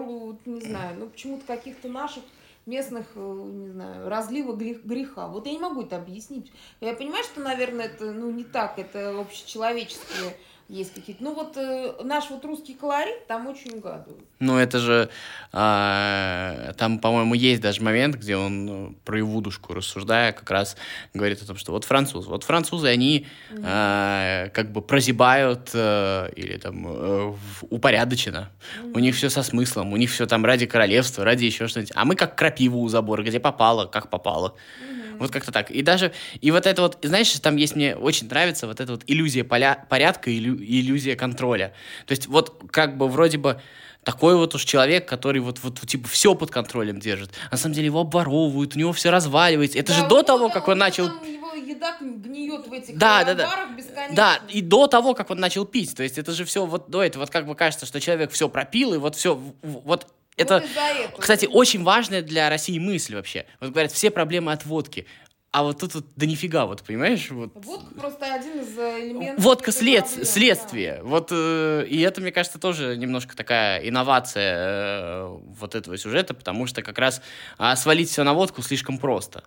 не 0.47 0.61
знаю, 0.61 0.99
ну, 0.99 1.07
почему-то 1.09 1.47
каких-то 1.47 1.89
наших 1.89 2.25
местных, 2.67 3.07
э, 3.15 3.21
не 3.21 3.71
знаю, 3.71 4.09
разлива 4.09 4.53
греха. 4.55 5.29
Вот 5.29 5.47
я 5.47 5.53
не 5.53 5.59
могу 5.59 5.83
это 5.83 5.97
объяснить. 5.97 6.53
Я 6.81 6.95
понимаю, 6.95 7.25
что, 7.25 7.41
наверное, 7.41 7.87
это, 7.87 8.13
ну, 8.13 8.31
не 8.31 8.45
так, 8.45 8.79
это 8.79 9.19
общечеловеческие 9.21 10.37
есть 10.69 10.95
какие-то. 10.95 11.23
Ну 11.23 11.35
вот 11.35 11.57
э, 11.57 11.95
наш 12.03 12.31
вот 12.31 12.45
русский 12.45 12.75
колорит 12.75 13.27
там 13.27 13.47
очень 13.47 13.77
угадывают. 13.77 14.25
Ну 14.39 14.57
это 14.57 14.79
же, 14.79 15.11
э, 15.53 16.73
там, 16.77 16.99
по-моему, 16.99 17.35
есть 17.35 17.61
даже 17.61 17.83
момент, 17.83 18.17
где 18.17 18.37
он 18.37 18.67
ну, 18.67 18.95
про 19.05 19.21
Ивудушку 19.21 19.75
рассуждая, 19.75 20.33
как 20.33 20.51
раз 20.51 20.77
говорит 21.15 21.43
о 21.43 21.47
том, 21.47 21.57
что 21.57 21.73
вот 21.73 21.85
французы, 21.85 22.29
вот 22.29 22.45
французы, 22.45 22.89
они 22.89 23.27
э, 23.51 24.49
как 24.53 24.73
бы 24.73 24.83
прозябают 24.83 25.71
э, 25.75 26.31
или 26.37 26.57
там 26.57 26.87
э, 26.87 27.35
упорядочено. 27.71 28.51
У 28.95 28.99
них 28.99 29.15
все 29.15 29.31
со 29.31 29.43
смыслом, 29.43 29.93
у 29.93 29.97
них 29.97 30.11
все 30.11 30.27
там 30.27 30.45
ради 30.45 30.67
королевства, 30.67 31.25
ради 31.25 31.45
еще 31.45 31.69
что-нибудь. 31.69 31.93
А 31.95 32.05
мы 32.05 32.17
как 32.17 32.37
крапиву 32.37 32.81
у 32.81 32.89
забора, 32.89 33.23
где 33.23 33.41
попало, 33.41 33.87
как 33.87 34.11
попало. 34.11 34.55
Вот 35.23 35.31
как-то 35.31 35.53
так. 35.53 35.71
И 35.71 35.83
даже, 35.83 36.13
и 36.41 36.51
вот 36.51 36.67
это 36.67 36.83
вот, 36.83 36.99
знаешь, 37.03 37.31
там 37.41 37.57
есть, 37.57 37.77
мне 37.77 37.97
очень 37.97 38.29
нравится 38.29 38.67
вот 38.67 38.81
эта 38.81 38.93
вот 38.93 39.05
иллюзия 39.07 39.45
поля, 39.45 39.87
порядка 39.89 40.31
и 40.31 40.39
иллю, 40.39 40.57
иллюзия 40.57 41.17
контроля. 41.17 41.73
То 42.07 42.13
есть 42.13 42.27
вот 42.27 42.61
как 42.71 42.97
бы 42.97 43.09
вроде 43.09 43.39
бы 43.39 43.61
такой 44.05 44.37
вот 44.37 44.55
уж 44.55 44.65
человек, 44.65 45.07
который 45.09 45.41
вот, 45.41 45.61
вот 45.63 45.81
типа 45.81 46.09
все 46.09 46.35
под 46.35 46.51
контролем 46.51 46.99
держит. 46.99 47.31
А 47.51 47.53
на 47.53 47.57
самом 47.57 47.75
деле 47.75 47.87
его 47.87 48.01
обворовывают, 48.01 48.75
у 48.75 48.79
него 48.79 48.93
все 48.93 49.11
разваливается. 49.11 49.79
Это 49.79 49.93
да, 49.93 49.99
же 50.01 50.09
до 50.09 50.23
того, 50.23 50.49
как 50.49 50.67
он 50.69 50.79
начал... 50.79 51.07
Его 51.07 51.53
еда 51.55 51.97
гниет 52.01 52.67
в 52.67 52.73
этих 52.73 52.99
да, 52.99 53.25
да, 53.25 53.35
да. 53.35 53.67
бесконечно. 53.77 54.17
Да, 54.17 54.41
и 54.49 54.61
до 54.61 54.89
того, 54.89 55.15
как 55.15 55.31
он 55.31 55.39
начал 55.39 55.65
пить. 55.65 55.95
То 55.95 56.03
есть 56.03 56.19
это 56.19 56.33
же 56.33 56.45
все 56.45 56.67
вот 56.67 56.91
до 56.91 57.03
этого, 57.03 57.23
вот 57.23 57.31
как 57.31 57.47
бы 57.47 57.55
кажется, 57.55 57.87
что 57.87 58.01
человек 58.01 58.33
все 58.33 58.49
пропил, 58.49 58.95
и 58.95 58.99
вот 58.99 59.15
все, 59.15 59.41
вот 59.63 60.09
это, 60.37 60.65
вот 61.13 61.21
кстати, 61.21 61.47
очень 61.47 61.83
важная 61.83 62.23
для 62.23 62.49
России 62.49 62.79
мысль 62.79 63.17
вообще. 63.17 63.47
Вот 63.61 63.71
говорят, 63.71 63.93
все 63.93 64.11
проблемы 64.11 64.53
от 64.53 64.65
водки. 64.65 65.07
А 65.53 65.65
вот 65.65 65.81
тут 65.81 65.95
вот 65.95 66.07
да 66.17 66.25
нифига, 66.25 66.65
вот 66.65 66.83
понимаешь? 66.83 67.31
Вот... 67.31 67.51
Водка 67.55 67.95
просто 67.95 68.35
один 68.35 68.61
из 68.61 68.79
э, 68.79 69.01
элементов. 69.01 69.45
Водка 69.45 69.71
след... 69.71 70.09
следствие. 70.09 70.97
Да. 70.97 71.05
Вот, 71.05 71.29
э, 71.31 71.85
и 71.87 72.01
это, 72.01 72.23
мне 72.23 72.33
кажется, 72.33 72.59
тоже 72.59 72.97
немножко 72.97 73.37
такая 73.37 73.87
инновация 73.87 74.55
э, 74.57 75.27
вот 75.59 75.75
этого 75.75 75.99
сюжета, 75.99 76.33
потому 76.33 76.67
что 76.67 76.81
как 76.81 76.99
раз 76.99 77.21
э, 77.59 77.77
свалить 77.77 78.09
все 78.09 78.25
на 78.25 78.33
водку 78.33 78.63
слишком 78.63 78.97
просто. 78.97 79.45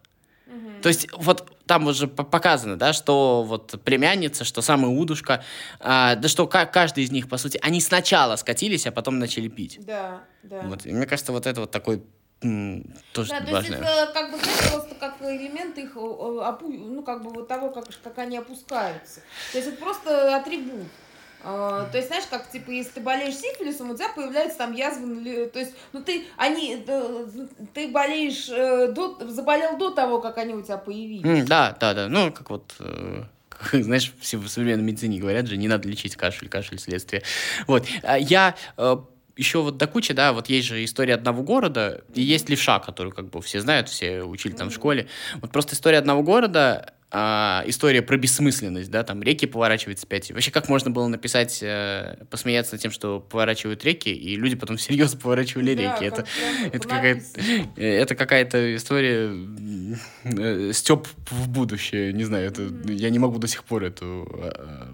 То 0.86 0.90
есть 0.90 1.08
вот 1.18 1.52
там 1.66 1.88
уже 1.88 2.08
показано, 2.08 2.78
да, 2.78 2.94
что 2.94 3.42
вот 3.42 3.82
племянница, 3.84 4.44
что 4.44 4.62
самая 4.62 4.92
удушка, 4.92 5.44
а, 5.80 6.14
да 6.14 6.28
что 6.28 6.46
каждый 6.46 7.06
из 7.06 7.12
них, 7.12 7.28
по 7.28 7.38
сути, 7.38 7.60
они 7.64 7.82
сначала 7.82 8.36
скатились, 8.36 8.86
а 8.86 8.92
потом 8.92 9.18
начали 9.18 9.48
пить. 9.48 9.84
Да, 9.84 10.22
да. 10.44 10.62
Вот, 10.62 10.86
и 10.86 10.92
мне 10.92 11.08
кажется, 11.08 11.32
вот 11.32 11.48
это 11.48 11.62
вот 11.62 11.72
такой 11.72 12.04
тоже 13.14 13.30
да, 13.30 13.42
то 13.42 13.58
есть 13.58 13.70
это 13.72 14.12
как 14.14 14.32
бы 14.32 14.38
знаешь, 14.38 14.72
просто 14.72 14.94
как 14.94 15.16
элемент 15.22 15.76
их, 15.80 15.96
ну 15.96 17.02
как 17.02 17.24
бы 17.24 17.32
вот 17.32 17.48
того, 17.48 17.72
как, 17.72 17.86
как 18.04 18.20
они 18.20 18.38
опускаются. 18.38 19.22
То 19.54 19.58
есть 19.58 19.70
это 19.70 19.78
просто 19.78 20.36
атрибут. 20.36 20.86
Uh, 21.46 21.92
то 21.92 21.98
есть, 21.98 22.08
знаешь, 22.08 22.26
как, 22.28 22.50
типа, 22.50 22.72
если 22.72 22.94
ты 22.94 23.02
болеешь 23.02 23.36
сифилисом, 23.36 23.92
у 23.92 23.96
тебя 23.96 24.10
появляется 24.10 24.58
там 24.58 24.74
язвы, 24.74 25.46
то 25.46 25.60
есть, 25.60 25.74
ну, 25.94 26.02
ты, 26.02 26.26
они, 26.38 26.84
ты 27.76 27.88
болеешь, 27.90 28.50
э, 28.50 28.92
до, 28.92 29.18
заболел 29.30 29.78
до 29.78 29.92
того, 29.92 30.20
как 30.20 30.40
они 30.40 30.56
у 30.56 30.64
тебя 30.64 30.78
появились. 30.78 31.24
Mm, 31.24 31.46
да, 31.46 31.78
да, 31.80 31.94
да, 31.94 32.08
ну, 32.10 32.32
как 32.32 32.50
вот, 32.50 32.74
э, 32.80 33.24
знаешь, 33.74 34.12
в 34.20 34.48
современной 34.48 34.84
медицине 34.84 35.20
говорят 35.20 35.46
же, 35.46 35.58
не 35.58 35.68
надо 35.68 35.88
лечить 35.88 36.16
кашель, 36.16 36.50
кашель 36.50 36.80
следствие. 36.80 37.22
Вот, 37.68 37.86
а 38.02 38.18
я 38.18 38.56
э, 38.78 38.98
еще 39.38 39.62
вот 39.62 39.78
до 39.78 39.88
кучи, 39.88 40.14
да, 40.14 40.34
вот 40.34 40.50
есть 40.50 40.68
же 40.68 40.84
история 40.84 41.14
одного 41.14 41.44
города, 41.44 42.04
и 42.14 42.22
есть 42.22 42.50
левша, 42.50 42.80
которую 42.80 43.14
как 43.14 43.30
бы 43.30 43.42
все 43.42 43.62
знают, 43.62 43.90
все 43.90 44.24
учили 44.24 44.54
там 44.54 44.70
в 44.70 44.74
школе. 44.74 45.08
Вот 45.42 45.52
просто 45.52 45.76
история 45.76 46.00
одного 46.00 46.24
города, 46.24 46.94
а, 47.18 47.64
история 47.66 48.02
про 48.02 48.18
бессмысленность, 48.18 48.92
да, 48.92 49.04
там 49.04 49.24
реки 49.24 49.46
поворачивают 49.46 50.00
спять. 50.00 50.32
Вообще, 50.32 50.52
как 50.52 50.68
можно 50.68 50.92
было 50.92 51.08
написать, 51.08 51.60
э, 51.62 52.18
посмеяться 52.30 52.74
над 52.74 52.82
тем, 52.82 52.92
что 52.92 53.22
поворачивают 53.22 53.86
реки, 53.86 54.10
и 54.10 54.36
люди 54.36 54.58
потом 54.58 54.76
всерьез 54.78 55.16
поворачивали 55.16 55.76
да, 55.76 55.82
реки. 55.82 56.04
Это, 56.04 56.26
это 56.74 56.88
какая-то, 56.90 57.42
это 57.82 58.16
какая-то 58.16 58.76
история 58.76 59.32
э, 60.26 60.74
степ 60.74 61.08
в 61.30 61.48
будущее, 61.48 62.12
не 62.12 62.26
знаю, 62.26 62.48
это, 62.48 62.64
mm-hmm. 62.64 62.94
я 62.94 63.10
не 63.10 63.20
могу 63.20 63.38
до 63.38 63.48
сих 63.48 63.64
пор 63.64 63.86
эту, 63.86 64.28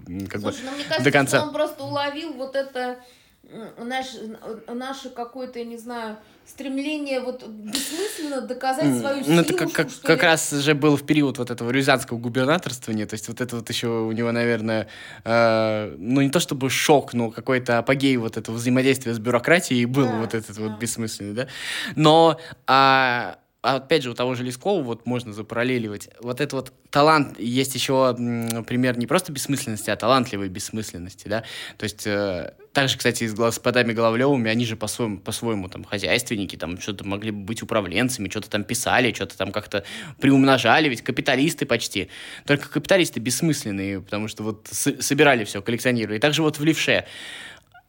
э, 0.06 0.26
как 0.28 0.42
Слушай, 0.42 0.60
бы, 0.60 0.66
ну, 0.66 0.76
мне 0.76 0.84
кажется, 0.84 1.02
до 1.02 1.10
конца. 1.10 1.42
он 1.42 1.52
просто 1.52 1.82
уловил 1.82 2.34
вот 2.34 2.54
это 2.54 3.00
наш, 3.78 4.06
наше 4.68 5.10
какое-то, 5.10 5.58
я 5.58 5.64
не 5.64 5.76
знаю, 5.76 6.18
стремление 6.46 7.20
вот 7.20 7.46
бессмысленно 7.46 8.40
доказать 8.40 8.98
свою 8.98 9.24
силу. 9.24 9.36
Ну, 9.36 9.40
это 9.42 9.54
как, 9.54 9.72
как, 9.72 9.88
как 10.02 10.22
раз 10.22 10.50
же 10.50 10.74
был 10.74 10.96
в 10.96 11.04
период 11.04 11.38
вот 11.38 11.50
этого 11.50 11.70
рязанского 11.70 12.18
губернаторствования, 12.18 13.06
то 13.06 13.14
есть 13.14 13.28
вот 13.28 13.40
это 13.40 13.56
вот 13.56 13.68
еще 13.70 13.88
у 13.88 14.12
него, 14.12 14.32
наверное, 14.32 14.88
э, 15.24 15.94
ну 15.98 16.20
не 16.20 16.30
то 16.30 16.40
чтобы 16.40 16.70
шок, 16.70 17.14
но 17.14 17.30
какой-то 17.30 17.78
апогей 17.78 18.16
вот 18.16 18.36
этого 18.36 18.56
взаимодействия 18.56 19.14
с 19.14 19.18
бюрократией 19.18 19.84
был 19.84 20.06
да, 20.06 20.18
вот 20.18 20.34
этот 20.34 20.56
да. 20.56 20.62
вот 20.62 20.78
бессмысленный, 20.78 21.34
да. 21.34 21.48
Но 21.96 22.38
а 22.66 23.38
опять 23.62 24.02
же, 24.02 24.10
у 24.10 24.14
того 24.14 24.34
же 24.34 24.42
Лескова 24.42 24.82
вот 24.82 25.06
можно 25.06 25.32
запараллеливать. 25.32 26.10
Вот 26.20 26.40
этот 26.40 26.52
вот 26.52 26.72
талант, 26.90 27.38
есть 27.38 27.74
еще 27.74 28.14
пример 28.66 28.98
не 28.98 29.06
просто 29.06 29.32
бессмысленности, 29.32 29.88
а 29.90 29.96
талантливой 29.96 30.48
бессмысленности, 30.48 31.28
да. 31.28 31.44
То 31.78 31.84
есть, 31.84 32.06
э, 32.06 32.54
также, 32.72 32.98
кстати, 32.98 33.26
с 33.26 33.34
господами 33.34 33.92
Головлевыми, 33.92 34.50
они 34.50 34.64
же 34.66 34.76
по-своему, 34.76 35.20
по-своему 35.20 35.68
там 35.68 35.84
хозяйственники, 35.84 36.56
там 36.56 36.80
что-то 36.80 37.06
могли 37.06 37.30
бы 37.30 37.44
быть 37.44 37.62
управленцами, 37.62 38.28
что-то 38.28 38.50
там 38.50 38.64
писали, 38.64 39.12
что-то 39.12 39.38
там 39.38 39.52
как-то 39.52 39.84
приумножали, 40.20 40.88
ведь 40.88 41.02
капиталисты 41.02 41.64
почти. 41.64 42.08
Только 42.46 42.68
капиталисты 42.68 43.20
бессмысленные, 43.20 44.00
потому 44.00 44.26
что 44.26 44.42
вот 44.42 44.68
собирали 44.72 45.44
все, 45.44 45.62
коллекционировали. 45.62 46.16
И 46.16 46.20
также 46.20 46.42
вот 46.42 46.58
в 46.58 46.64
Левше 46.64 47.06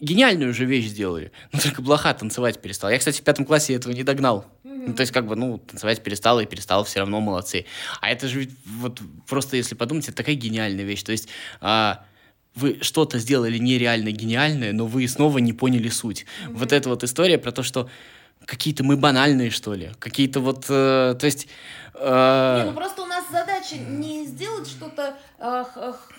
гениальную 0.03 0.53
же 0.53 0.65
вещь 0.65 0.88
сделали. 0.88 1.31
Но 1.51 1.60
только 1.60 1.81
блоха 1.81 2.13
танцевать 2.13 2.62
перестал. 2.62 2.89
Я, 2.89 3.00
кстати, 3.00 3.22
в 3.22 3.24
пятом 3.24 3.45
классе 3.45 3.74
этого 3.74 3.93
не 3.93 4.03
догнал. 4.03 4.45
Mm-hmm. 4.63 4.83
Ну, 4.88 4.93
то 4.93 5.01
есть, 5.01 5.13
как 5.13 5.25
бы, 5.25 5.36
ну, 5.36 5.57
танцевать 5.57 6.03
перестал 6.03 6.39
и 6.39 6.45
перестал, 6.45 6.83
все 6.83 7.00
равно 7.00 7.22
молодцы. 7.22 7.65
А 8.01 8.10
это 8.10 8.27
же 8.27 8.39
ведь 8.39 8.51
вот 8.65 9.00
просто, 9.27 9.57
если 9.57 9.75
подумать, 9.75 10.07
это 10.07 10.17
такая 10.17 10.36
гениальная 10.36 10.83
вещь. 10.83 11.03
То 11.03 11.12
есть, 11.12 11.29
а, 11.62 12.05
вы 12.55 12.79
что-то 12.81 13.17
сделали 13.19 13.57
нереально 13.57 14.12
гениальное, 14.12 14.74
но 14.74 14.86
вы 14.86 15.07
снова 15.07 15.38
не 15.39 15.53
поняли 15.53 15.89
суть. 15.89 16.25
Mm-hmm. 16.25 16.53
Вот 16.53 16.72
эта 16.74 16.89
вот 16.89 17.03
история 17.03 17.38
про 17.38 17.51
то, 17.51 17.63
что 17.63 17.89
какие-то 18.45 18.83
мы 18.83 18.98
банальные, 18.98 19.51
что 19.51 19.74
ли. 19.74 19.91
Какие-то 20.00 20.39
вот, 20.41 20.65
э, 20.69 21.15
то 21.17 21.25
есть... 21.25 21.48
Э... 21.95 22.63
Не, 22.63 22.72
ну 22.72 22.75
просто 22.75 23.03
у 23.03 23.05
нас 23.05 23.24
задача 23.31 23.52
не 23.72 24.25
сделать 24.25 24.67
что-то 24.67 25.17
э, 25.39 25.63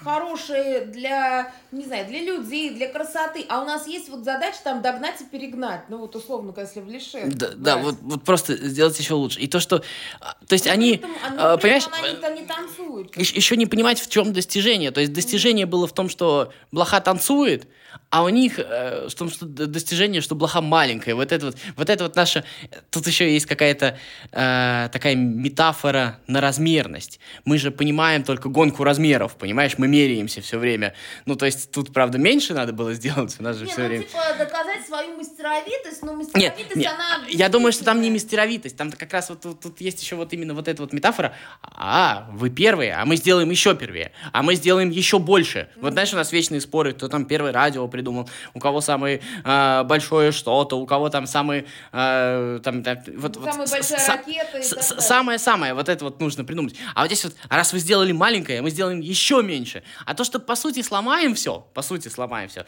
хорошее 0.02 0.86
для, 0.86 1.52
не 1.72 1.84
знаю, 1.84 2.06
для 2.06 2.20
людей, 2.20 2.70
для 2.70 2.88
красоты, 2.88 3.44
а 3.48 3.62
у 3.62 3.64
нас 3.64 3.86
есть 3.86 4.08
вот 4.08 4.24
задача 4.24 4.58
там 4.62 4.82
догнать 4.82 5.20
и 5.20 5.24
перегнать, 5.24 5.82
ну 5.88 5.98
вот 5.98 6.16
условно, 6.16 6.54
если 6.56 6.80
в 6.80 6.88
лише. 6.88 7.26
Да, 7.26 7.50
да, 7.54 7.76
вот, 7.78 7.96
вот 8.00 8.22
просто 8.24 8.56
сделать 8.56 8.98
еще 8.98 9.14
лучше. 9.14 9.40
И 9.40 9.46
то, 9.46 9.60
что, 9.60 9.82
а, 10.20 10.36
то 10.46 10.54
есть 10.54 10.66
они, 10.66 10.94
этом, 10.94 11.10
э, 11.10 11.58
понимаешь, 11.58 11.84
они, 11.92 12.40
не 12.40 12.46
танцуют. 12.46 13.16
Еще 13.16 13.56
не 13.56 13.66
понимать, 13.66 14.00
в 14.00 14.08
чем 14.08 14.32
достижение. 14.32 14.90
То 14.90 15.00
есть 15.00 15.12
достижение 15.12 15.66
mm-hmm. 15.66 15.70
было 15.70 15.86
в 15.86 15.92
том, 15.92 16.08
что 16.08 16.52
блоха 16.72 17.00
танцует, 17.00 17.66
а 18.10 18.22
у 18.22 18.28
них 18.28 18.58
э, 18.58 19.08
в 19.08 19.14
том, 19.14 19.30
что 19.30 19.46
достижение, 19.46 20.20
что 20.20 20.34
блоха 20.34 20.60
маленькая. 20.60 21.14
Вот 21.14 21.32
это 21.32 21.46
вот, 21.46 21.56
вот 21.76 21.90
это 21.90 22.04
вот 22.04 22.16
наша... 22.16 22.44
Тут 22.90 23.06
еще 23.06 23.32
есть 23.32 23.46
какая-то 23.46 23.98
э, 24.32 24.88
такая 24.92 25.14
метафора 25.14 26.20
на 26.26 26.40
размерность. 26.40 27.18
Мы 27.44 27.58
же 27.58 27.70
понимаем 27.70 28.22
только 28.24 28.48
гонку 28.48 28.84
размеров, 28.84 29.36
понимаешь? 29.36 29.74
Мы 29.78 29.88
меряемся 29.88 30.40
все 30.40 30.58
время. 30.58 30.94
Ну, 31.26 31.36
то 31.36 31.46
есть 31.46 31.70
тут, 31.70 31.92
правда, 31.92 32.18
меньше 32.18 32.54
надо 32.54 32.72
было 32.72 32.94
сделать. 32.94 33.36
У 33.38 33.42
нас 33.42 33.56
же 33.56 33.64
Не, 33.64 33.70
все 33.70 33.80
ну, 33.82 33.88
время... 33.88 34.04
типа, 34.04 34.20
доказать 34.38 34.86
свою 34.86 35.16
мастеровитость, 35.16 36.02
но 36.02 36.12
Нет, 36.12 36.18
мастеровитость, 36.18 36.76
нет, 36.76 36.92
она... 36.94 37.26
я 37.28 37.48
думаю, 37.48 37.72
что 37.72 37.84
там 37.84 38.00
не 38.00 38.10
мастеровитость, 38.10 38.76
там 38.76 38.90
как 38.92 39.12
раз 39.12 39.28
вот 39.30 39.40
тут, 39.40 39.60
тут 39.60 39.80
есть 39.80 40.02
еще 40.02 40.16
вот 40.16 40.32
именно 40.32 40.54
вот 40.54 40.68
эта 40.68 40.82
вот 40.82 40.92
метафора. 40.92 41.34
А, 41.62 42.28
вы 42.32 42.50
первые, 42.50 42.94
а 42.94 43.04
мы 43.04 43.16
сделаем 43.16 43.50
еще 43.50 43.74
первее, 43.74 44.12
а 44.32 44.42
мы 44.42 44.54
сделаем 44.54 44.90
еще 44.90 45.18
больше. 45.18 45.68
Вот 45.76 45.92
знаешь, 45.92 46.12
у 46.12 46.16
нас 46.16 46.32
вечные 46.32 46.60
споры, 46.60 46.92
кто 46.92 47.08
там 47.08 47.24
первый 47.26 47.52
радио 47.52 47.86
придумал, 47.88 48.28
у 48.54 48.60
кого 48.60 48.80
самое 48.80 49.20
а, 49.44 49.84
большое 49.84 50.32
что-то, 50.32 50.78
у 50.78 50.86
кого 50.86 51.08
там 51.08 51.26
самый, 51.26 51.66
а, 51.92 52.58
там, 52.60 52.82
так, 52.82 53.00
вот, 53.16 53.36
вот 53.36 53.52
Самая 53.52 53.66
так 53.66 53.84
с- 53.84 53.90
далее. 53.90 54.62
Самое-самое, 54.62 55.74
вот 55.74 55.88
это 55.88 56.04
вот 56.04 56.20
нужно 56.20 56.44
придумать. 56.44 56.74
А 56.94 57.00
вот 57.02 57.06
здесь 57.06 57.23
вот, 57.24 57.36
а 57.48 57.56
раз 57.56 57.72
вы 57.72 57.78
сделали 57.78 58.12
маленькое, 58.12 58.62
мы 58.62 58.70
сделаем 58.70 59.00
еще 59.00 59.42
меньше. 59.42 59.82
А 60.06 60.14
то, 60.14 60.24
что 60.24 60.38
по 60.38 60.56
сути 60.56 60.82
сломаем 60.82 61.34
все, 61.34 61.66
по 61.74 61.82
сути 61.82 62.08
сломаем 62.08 62.48
все, 62.48 62.64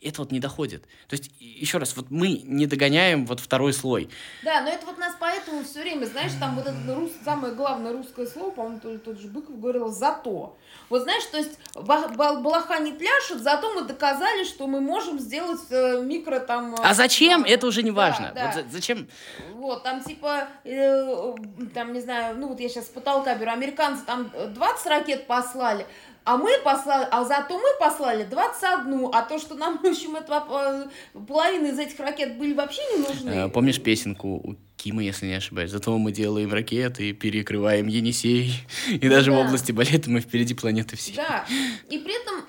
это 0.00 0.22
вот 0.22 0.32
не 0.32 0.40
доходит. 0.40 0.84
То 1.08 1.16
есть, 1.16 1.30
еще 1.38 1.78
раз, 1.78 1.96
вот 1.96 2.10
мы 2.10 2.40
не 2.44 2.66
догоняем 2.66 3.26
вот 3.26 3.40
второй 3.40 3.72
слой. 3.72 4.08
Да, 4.42 4.62
но 4.62 4.68
это 4.70 4.86
вот 4.86 4.98
нас 4.98 5.14
поэтому 5.20 5.62
все 5.64 5.80
время, 5.82 6.06
знаешь, 6.06 6.32
там 6.40 6.54
вот 6.56 6.66
это 6.66 6.76
рус- 6.94 7.12
самое 7.24 7.54
главное 7.54 7.92
русское 7.92 8.26
слово, 8.26 8.50
по-моему, 8.50 8.80
то 8.80 8.90
ли 8.92 8.98
тот 8.98 9.18
же 9.20 9.28
Быков 9.28 9.60
говорил, 9.60 9.88
зато. 9.88 10.56
Вот 10.88 11.02
знаешь, 11.02 11.24
то 11.26 11.36
есть 11.38 11.58
ба- 11.74 12.08
ба- 12.08 12.36
балаха 12.40 12.78
не 12.80 12.92
пляшут, 12.92 13.42
зато 13.42 13.72
мы 13.74 13.82
доказали, 13.82 14.44
что 14.44 14.66
мы 14.66 14.80
можем 14.80 15.18
сделать 15.18 15.60
э, 15.70 16.00
микро 16.02 16.40
там... 16.40 16.74
э, 16.74 16.78
А 16.82 16.94
зачем? 16.94 17.42
да, 17.42 17.48
Это 17.48 17.66
уже 17.66 17.82
не 17.82 17.90
да, 17.90 17.96
важно. 17.96 18.32
да. 18.34 18.46
Вот 18.46 18.54
за- 18.54 18.68
зачем? 18.70 19.08
Вот, 19.54 19.82
там 19.82 20.02
типа, 20.02 20.48
э, 20.64 21.34
там, 21.74 21.92
не 21.92 22.00
знаю, 22.00 22.36
ну 22.38 22.48
вот 22.48 22.60
я 22.60 22.68
сейчас 22.68 22.86
с 22.86 22.88
потолка 22.88 23.34
беру, 23.34 23.50
американцы 23.90 24.04
там 24.06 24.30
20 24.54 24.86
ракет 24.86 25.26
послали, 25.26 25.86
а 26.24 26.36
мы 26.36 26.50
послали, 26.64 27.08
а 27.10 27.24
зато 27.24 27.58
мы 27.58 27.68
послали 27.78 28.24
21, 28.24 29.08
а 29.12 29.22
то, 29.22 29.38
что 29.38 29.54
нам, 29.54 29.78
в 29.78 29.84
общем, 29.84 30.16
это, 30.16 30.44
э, 30.50 31.20
половина 31.26 31.68
из 31.68 31.78
этих 31.78 31.98
ракет 32.00 32.36
были 32.38 32.52
вообще 32.52 32.82
не 32.94 32.98
нужны. 33.06 33.30
Э, 33.30 33.48
Помнишь 33.48 33.80
песенку 33.80 34.28
у 34.28 34.56
Кима, 34.76 35.02
если 35.02 35.26
не 35.26 35.34
ошибаюсь? 35.34 35.70
Зато 35.70 35.96
мы 35.98 36.12
делаем 36.12 36.52
ракеты, 36.52 37.12
перекрываем 37.12 37.86
Енисей. 37.86 38.54
И 38.88 39.08
даже 39.08 39.30
в 39.32 39.34
Да. 39.34 39.40
области 39.40 39.72
балета 39.72 40.10
мы 40.10 40.20
впереди 40.20 40.54
планеты 40.54 40.96
всей. 40.96 41.16
Да, 41.16 41.44
и 41.88 41.98
при 41.98 42.20
этом 42.20 42.44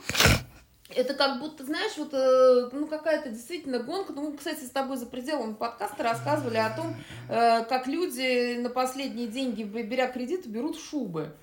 это 0.96 1.14
как 1.14 1.40
будто, 1.40 1.66
знаешь, 1.66 1.98
вот, 1.98 2.14
э, 2.14 2.70
ну, 2.72 2.88
какая-то 2.88 3.30
действительно 3.30 3.80
гонка. 3.80 4.14
Ну, 4.14 4.34
кстати, 4.38 4.64
с 4.64 4.70
тобой 4.70 4.98
за 4.98 5.06
пределами 5.06 5.54
подкаста 5.54 6.04
рассказывали 6.04 6.58
о 6.58 6.76
том, 6.76 6.96
э, 7.30 7.64
как 7.66 7.88
люди 7.88 8.58
на 8.60 8.70
последние 8.70 9.28
деньги, 9.28 9.64
беря 9.64 10.08
кредиты, 10.08 10.50
берут 10.50 10.80
шубы. 10.80 11.34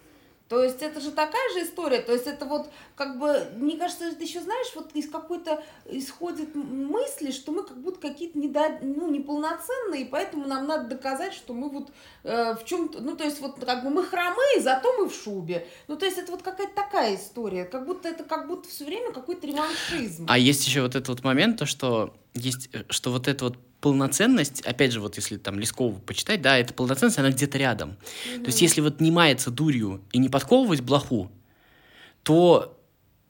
То 0.49 0.63
есть 0.63 0.83
это 0.83 1.01
же 1.01 1.11
такая 1.11 1.53
же 1.53 1.65
история. 1.65 2.01
То 2.01 2.13
есть 2.13 2.27
это 2.27 2.47
вот 2.47 2.71
как 2.97 3.19
бы, 3.19 3.47
мне 3.57 3.77
кажется, 3.77 4.07
это 4.07 4.23
еще, 4.23 4.41
знаешь, 4.41 4.69
вот 4.75 4.91
из 4.95 5.11
какой-то 5.11 5.63
исходит 5.87 6.55
мысли, 6.55 7.31
что 7.31 7.53
мы 7.53 7.65
как 7.65 7.77
будто 7.79 8.01
какие-то 8.01 8.39
недо, 8.39 8.79
ну, 8.81 9.11
неполноценные, 9.11 10.03
и 10.03 10.05
поэтому 10.05 10.47
нам 10.47 10.67
надо 10.67 10.89
доказать, 10.89 11.35
что 11.35 11.53
мы 11.53 11.69
вот 11.69 11.91
э, 12.25 12.55
в 12.55 12.65
чем-то, 12.65 13.01
ну, 13.01 13.15
то 13.17 13.25
есть 13.25 13.41
вот 13.41 13.63
как 13.65 13.85
бы 13.85 13.91
мы 13.91 14.05
хромые, 14.05 14.61
зато 14.61 14.91
мы 14.99 15.09
в 15.09 15.15
шубе. 15.15 15.67
Ну, 15.87 15.97
то 15.97 16.07
есть 16.07 16.19
это 16.19 16.33
вот 16.33 16.43
какая-то 16.43 16.75
такая 16.75 17.17
история, 17.17 17.65
как 17.65 17.85
будто 17.85 18.09
это 18.09 18.25
как 18.25 18.49
будто 18.49 18.69
все 18.69 18.87
время 18.87 19.13
какой-то 19.13 19.47
реваншизм. 19.47 20.27
А 20.29 20.39
есть 20.39 20.67
еще 20.67 20.83
вот 20.83 20.95
этот 20.95 21.09
вот 21.09 21.25
момент, 21.25 21.59
то 21.59 21.67
что 21.67 22.15
есть, 22.35 22.69
э, 22.73 22.85
что 22.91 23.11
вот 23.11 23.29
эта 23.29 23.45
вот 23.45 23.59
полноценность, 23.81 24.61
опять 24.63 24.93
же, 24.93 25.01
вот 25.01 25.17
если 25.17 25.37
там 25.37 25.59
Лескову 25.59 26.01
почитать, 26.01 26.43
да, 26.43 26.59
эта 26.59 26.75
полноценность, 26.75 27.19
она 27.19 27.31
где-то 27.31 27.59
рядом. 27.59 27.97
То 28.25 28.47
есть 28.47 28.61
если 28.61 28.81
вот 28.81 29.01
не 29.01 29.11
маяться 29.11 29.51
дурью 29.51 30.03
и 30.13 30.19
не 30.19 30.29
подковывать 30.29 30.81
блоху, 30.81 31.31
то 32.23 32.77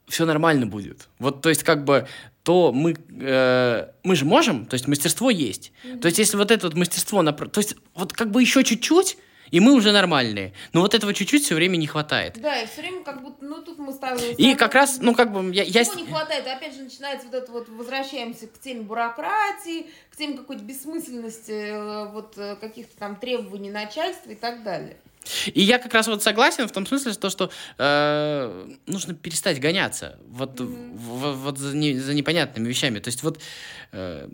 все 0.06 0.24
нормально 0.24 0.66
будет. 0.66 1.08
Вот, 1.18 1.42
то 1.42 1.50
есть 1.50 1.62
как 1.62 1.84
бы 1.84 2.08
то 2.42 2.72
мы, 2.72 2.96
э, 3.10 3.88
мы 4.04 4.16
же 4.16 4.24
можем, 4.24 4.64
то 4.64 4.74
есть 4.74 4.88
мастерство 4.88 5.28
есть. 5.28 5.72
То 6.00 6.06
есть 6.06 6.18
если 6.18 6.38
вот 6.38 6.50
это 6.50 6.68
вот 6.68 6.76
мастерство, 6.76 7.22
то 7.22 7.60
есть 7.60 7.76
вот 7.94 8.14
как 8.14 8.30
бы 8.30 8.40
еще 8.40 8.64
чуть-чуть, 8.64 9.18
и 9.50 9.60
мы 9.60 9.72
уже 9.74 9.92
нормальные. 9.92 10.52
Но 10.72 10.80
вот 10.80 10.94
этого 10.94 11.12
чуть-чуть 11.14 11.44
все 11.44 11.54
время 11.54 11.76
не 11.76 11.86
хватает. 11.86 12.40
Да, 12.40 12.60
и 12.60 12.66
все 12.66 12.82
время 12.82 13.02
как 13.04 13.22
будто, 13.22 13.44
ну, 13.44 13.62
тут 13.62 13.78
мы 13.78 13.92
ставим... 13.92 14.34
И 14.36 14.54
как 14.54 14.74
раз, 14.74 14.98
ну 15.00 15.14
как 15.14 15.32
бы 15.32 15.54
я... 15.54 15.62
я 15.62 15.82
не 15.84 16.06
хватает? 16.06 16.46
И 16.46 16.50
опять 16.50 16.74
же 16.74 16.82
начинается 16.82 17.26
вот 17.26 17.34
это 17.34 17.50
вот, 17.52 17.68
возвращаемся 17.68 18.46
к 18.46 18.58
теме 18.60 18.82
бюрократии, 18.82 19.86
к 20.10 20.16
теме 20.16 20.36
какой-то 20.36 20.62
бессмысленности 20.62 21.50
э, 21.52 22.08
вот 22.12 22.34
э, 22.36 22.56
каких-то 22.56 22.96
там 22.98 23.16
требований 23.16 23.70
начальства 23.70 24.30
и 24.30 24.34
так 24.34 24.62
далее. 24.62 24.96
И 25.52 25.60
я 25.60 25.78
как 25.78 25.92
раз 25.92 26.06
вот 26.06 26.22
согласен 26.22 26.66
в 26.66 26.72
том 26.72 26.86
смысле, 26.86 27.12
что, 27.12 27.28
что 27.28 27.50
э, 27.76 28.66
нужно 28.86 29.14
перестать 29.14 29.60
гоняться 29.60 30.18
вот, 30.28 30.58
Мгм. 30.60 30.96
в- 30.96 31.32
вот 31.34 31.58
за, 31.58 31.76
не- 31.76 31.98
за 31.98 32.14
непонятными 32.14 32.66
вещами. 32.68 32.98
То 32.98 33.08
есть 33.08 33.22
вот, 33.22 33.38
э, 33.92 34.26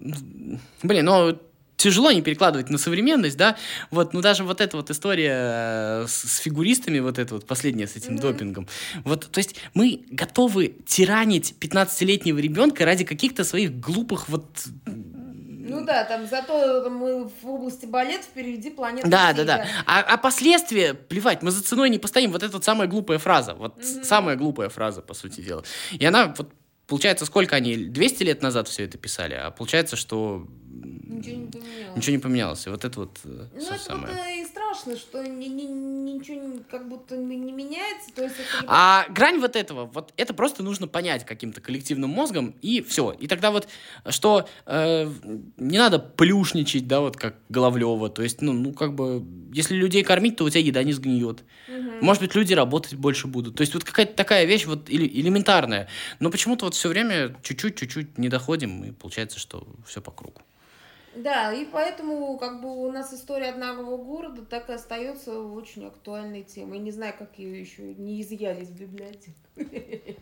блин, 0.83 1.05
ну 1.05 1.39
тяжело 1.85 2.11
не 2.13 2.23
перекладывать 2.23 2.71
на 2.71 2.79
современность, 2.79 3.37
да, 3.37 3.57
вот, 3.91 4.15
ну 4.15 4.23
даже 4.23 4.43
вот 4.43 4.61
эта 4.63 4.77
вот 4.79 4.91
история 4.91 5.35
э, 5.35 6.07
с, 6.09 6.15
с 6.35 6.39
фигуристами, 6.39 6.99
вот 7.01 7.19
эта 7.19 7.35
вот 7.35 7.47
последняя 7.47 7.87
с 7.87 7.97
этим 7.97 8.15
Мгм. 8.15 8.21
допингом, 8.23 8.69
вот, 9.05 9.31
то 9.31 9.39
есть 9.39 9.57
мы 9.75 10.01
готовы 10.11 10.75
тиранить 10.87 11.55
15-летнего 11.61 12.39
ребенка 12.39 12.85
ради 12.87 13.05
каких-то 13.05 13.45
своих 13.45 13.79
глупых 13.79 14.29
вот 14.31 14.47
Ну 15.67 15.85
да, 15.85 16.05
там 16.05 16.27
зато 16.27 16.89
мы 16.91 17.29
в 17.43 17.47
области 17.47 17.87
балета 17.87 18.23
впереди 18.25 18.71
планеты. 18.71 19.09
Да, 19.09 19.33
всей, 19.33 19.45
да, 19.45 19.57
да. 19.59 19.67
А, 19.87 20.01
а 20.01 20.17
последствия, 20.17 20.95
плевать, 20.95 21.43
мы 21.43 21.51
за 21.51 21.63
ценой 21.63 21.91
не 21.91 21.99
постоим. 21.99 22.33
Вот 22.33 22.43
это 22.43 22.53
вот 22.53 22.65
самая 22.65 22.87
глупая 22.89 23.19
фраза. 23.19 23.55
Вот 23.55 23.77
Мгм. 23.77 24.05
самая 24.05 24.37
глупая 24.37 24.69
фраза, 24.69 25.01
по 25.03 25.15
сути 25.15 25.41
дела. 25.41 25.63
И 25.93 26.05
она, 26.07 26.35
вот, 26.39 26.53
получается, 26.87 27.25
сколько 27.27 27.57
они, 27.57 27.77
200 27.77 28.25
лет 28.25 28.43
назад 28.43 28.69
все 28.69 28.85
это 28.85 28.99
писали, 28.99 29.35
а 29.35 29.51
получается, 29.51 29.97
что 29.97 30.47
Ничего 30.85 31.37
не 31.37 31.47
поменялось. 31.47 31.97
ничего 31.97 32.13
не 32.17 32.23
поменялось. 32.23 32.67
И 32.67 32.71
вот 32.71 32.85
это 32.85 33.01
вот 33.01 33.19
э, 33.25 33.47
Ну, 33.55 33.61
это 33.61 33.79
самое. 33.79 34.07
вот 34.15 34.17
э, 34.23 34.41
и 34.43 34.45
страшно, 34.45 34.97
что 34.97 35.23
ни- 35.27 35.47
ни- 35.49 36.13
ничего 36.13 36.59
как 36.71 36.89
будто 36.89 37.17
не 37.17 37.53
меняется. 37.53 38.13
То 38.15 38.23
есть 38.25 38.37
это 38.37 38.65
А 38.67 39.07
грань 39.11 39.39
вот 39.41 39.57
этого, 39.57 39.87
вот 39.87 40.13
это 40.17 40.35
просто 40.35 40.63
нужно 40.63 40.87
понять 40.87 41.25
каким-то 41.25 41.61
коллективным 41.61 42.11
мозгом, 42.11 42.55
и 42.63 42.81
все. 42.83 43.13
И 43.13 43.27
тогда 43.27 43.51
вот, 43.51 43.69
что 44.11 44.49
э, 44.67 45.11
не 45.57 45.79
надо 45.79 45.99
плюшничать, 45.99 46.87
да, 46.87 47.01
вот 47.01 47.17
как 47.17 47.37
Головлева. 47.49 48.09
То 48.11 48.23
есть, 48.23 48.43
ну, 48.43 48.53
ну, 48.53 48.73
как 48.73 48.95
бы, 48.95 49.23
если 49.53 49.75
людей 49.75 50.03
кормить, 50.03 50.37
то 50.37 50.45
у 50.45 50.51
тебя 50.51 50.61
еда 50.61 50.83
не 50.83 50.93
сгниет. 50.93 51.45
Мгм. 51.69 51.99
Может 52.05 52.23
быть, 52.23 52.35
люди 52.35 52.53
работать 52.55 52.95
больше 52.95 53.27
будут. 53.27 53.57
То 53.57 53.61
есть 53.63 53.75
вот 53.75 53.85
какая-то 53.85 54.15
такая 54.15 54.45
вещь 54.45 54.67
вот 54.67 54.91
элементарная. 54.91 55.89
Но 56.21 56.31
почему-то 56.31 56.65
вот 56.67 56.75
все 56.75 56.89
время 56.89 57.37
чуть-чуть, 57.43 57.77
чуть-чуть 57.77 58.19
не 58.19 58.29
доходим, 58.29 58.85
и 58.85 58.91
получается, 58.93 59.39
что 59.39 59.67
все 59.87 60.01
по 60.01 60.11
кругу. 60.11 60.41
Да, 61.17 61.53
и 61.53 61.65
поэтому 61.65 62.37
как 62.39 62.61
бы 62.61 62.69
у 62.69 62.91
нас 62.91 63.13
история 63.15 63.51
одного 63.51 63.97
города 63.99 64.45
так 64.45 64.69
и 64.69 64.73
остается 64.73 65.39
очень 65.41 65.87
актуальной 65.87 66.43
темой. 66.43 66.79
Не 66.79 66.91
знаю, 66.91 67.15
как 67.17 67.39
ее 67.39 67.61
еще 67.61 67.95
не 67.95 68.21
изъяли 68.21 68.63
из 68.63 68.71
библиотек. 68.71 69.35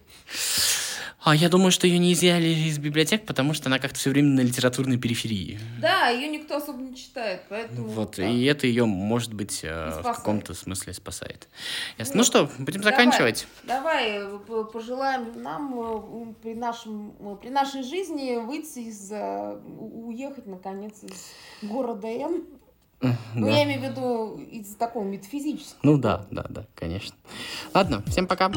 А 1.25 1.37
я 1.37 1.49
думаю, 1.49 1.71
что 1.71 1.87
ее 1.87 1.99
не 1.99 2.13
изъяли 2.15 2.49
из 2.49 2.79
библиотек, 2.79 3.25
потому 3.27 3.55
что 3.55 3.69
она 3.69 3.79
как-то 3.79 3.97
все 3.99 4.11
время 4.11 4.31
на 4.31 4.41
литературной 4.41 4.99
периферии. 4.99 5.61
Да, 5.81 6.09
ее 6.09 6.27
никто 6.29 6.57
особо 6.57 6.83
не 6.83 6.97
читает, 6.97 7.43
поэтому... 7.49 7.87
Вот, 7.89 8.17
так. 8.17 8.27
и 8.27 8.45
это 8.45 8.67
ее, 8.67 8.87
может 8.87 9.33
быть, 9.33 9.61
э, 9.63 10.01
в 10.01 10.03
каком-то 10.03 10.53
смысле 10.55 10.93
спасает. 10.95 11.49
Ясно. 11.97 12.15
Вот. 12.15 12.19
Ну 12.19 12.25
что, 12.25 12.51
будем 12.59 12.81
Давай. 12.81 12.97
заканчивать. 12.97 13.47
Давай 13.63 14.19
э, 14.19 14.65
пожелаем 14.73 15.41
нам 15.41 15.79
э, 15.79 16.35
при, 16.43 16.55
нашем, 16.55 17.13
при 17.41 17.51
нашей 17.51 17.85
жизни 17.85 18.45
выйти 18.45 18.81
из... 18.81 19.13
уехать, 19.13 20.47
наконец, 20.47 20.95
из 21.05 21.69
города 21.69 22.09
Н. 22.09 22.43
Ну, 23.01 23.47
Да. 23.47 23.51
я 23.51 23.65
имею 23.65 23.81
в 23.81 23.85
виду 23.85 24.37
из 24.51 24.75
такого 24.75 25.05
метафизического. 25.05 25.79
Ну 25.83 25.99
да, 25.99 26.27
да, 26.31 26.47
да, 26.49 26.67
конечно. 26.75 27.15
Ладно, 27.75 28.03
всем 28.09 28.27
пока. 28.27 28.51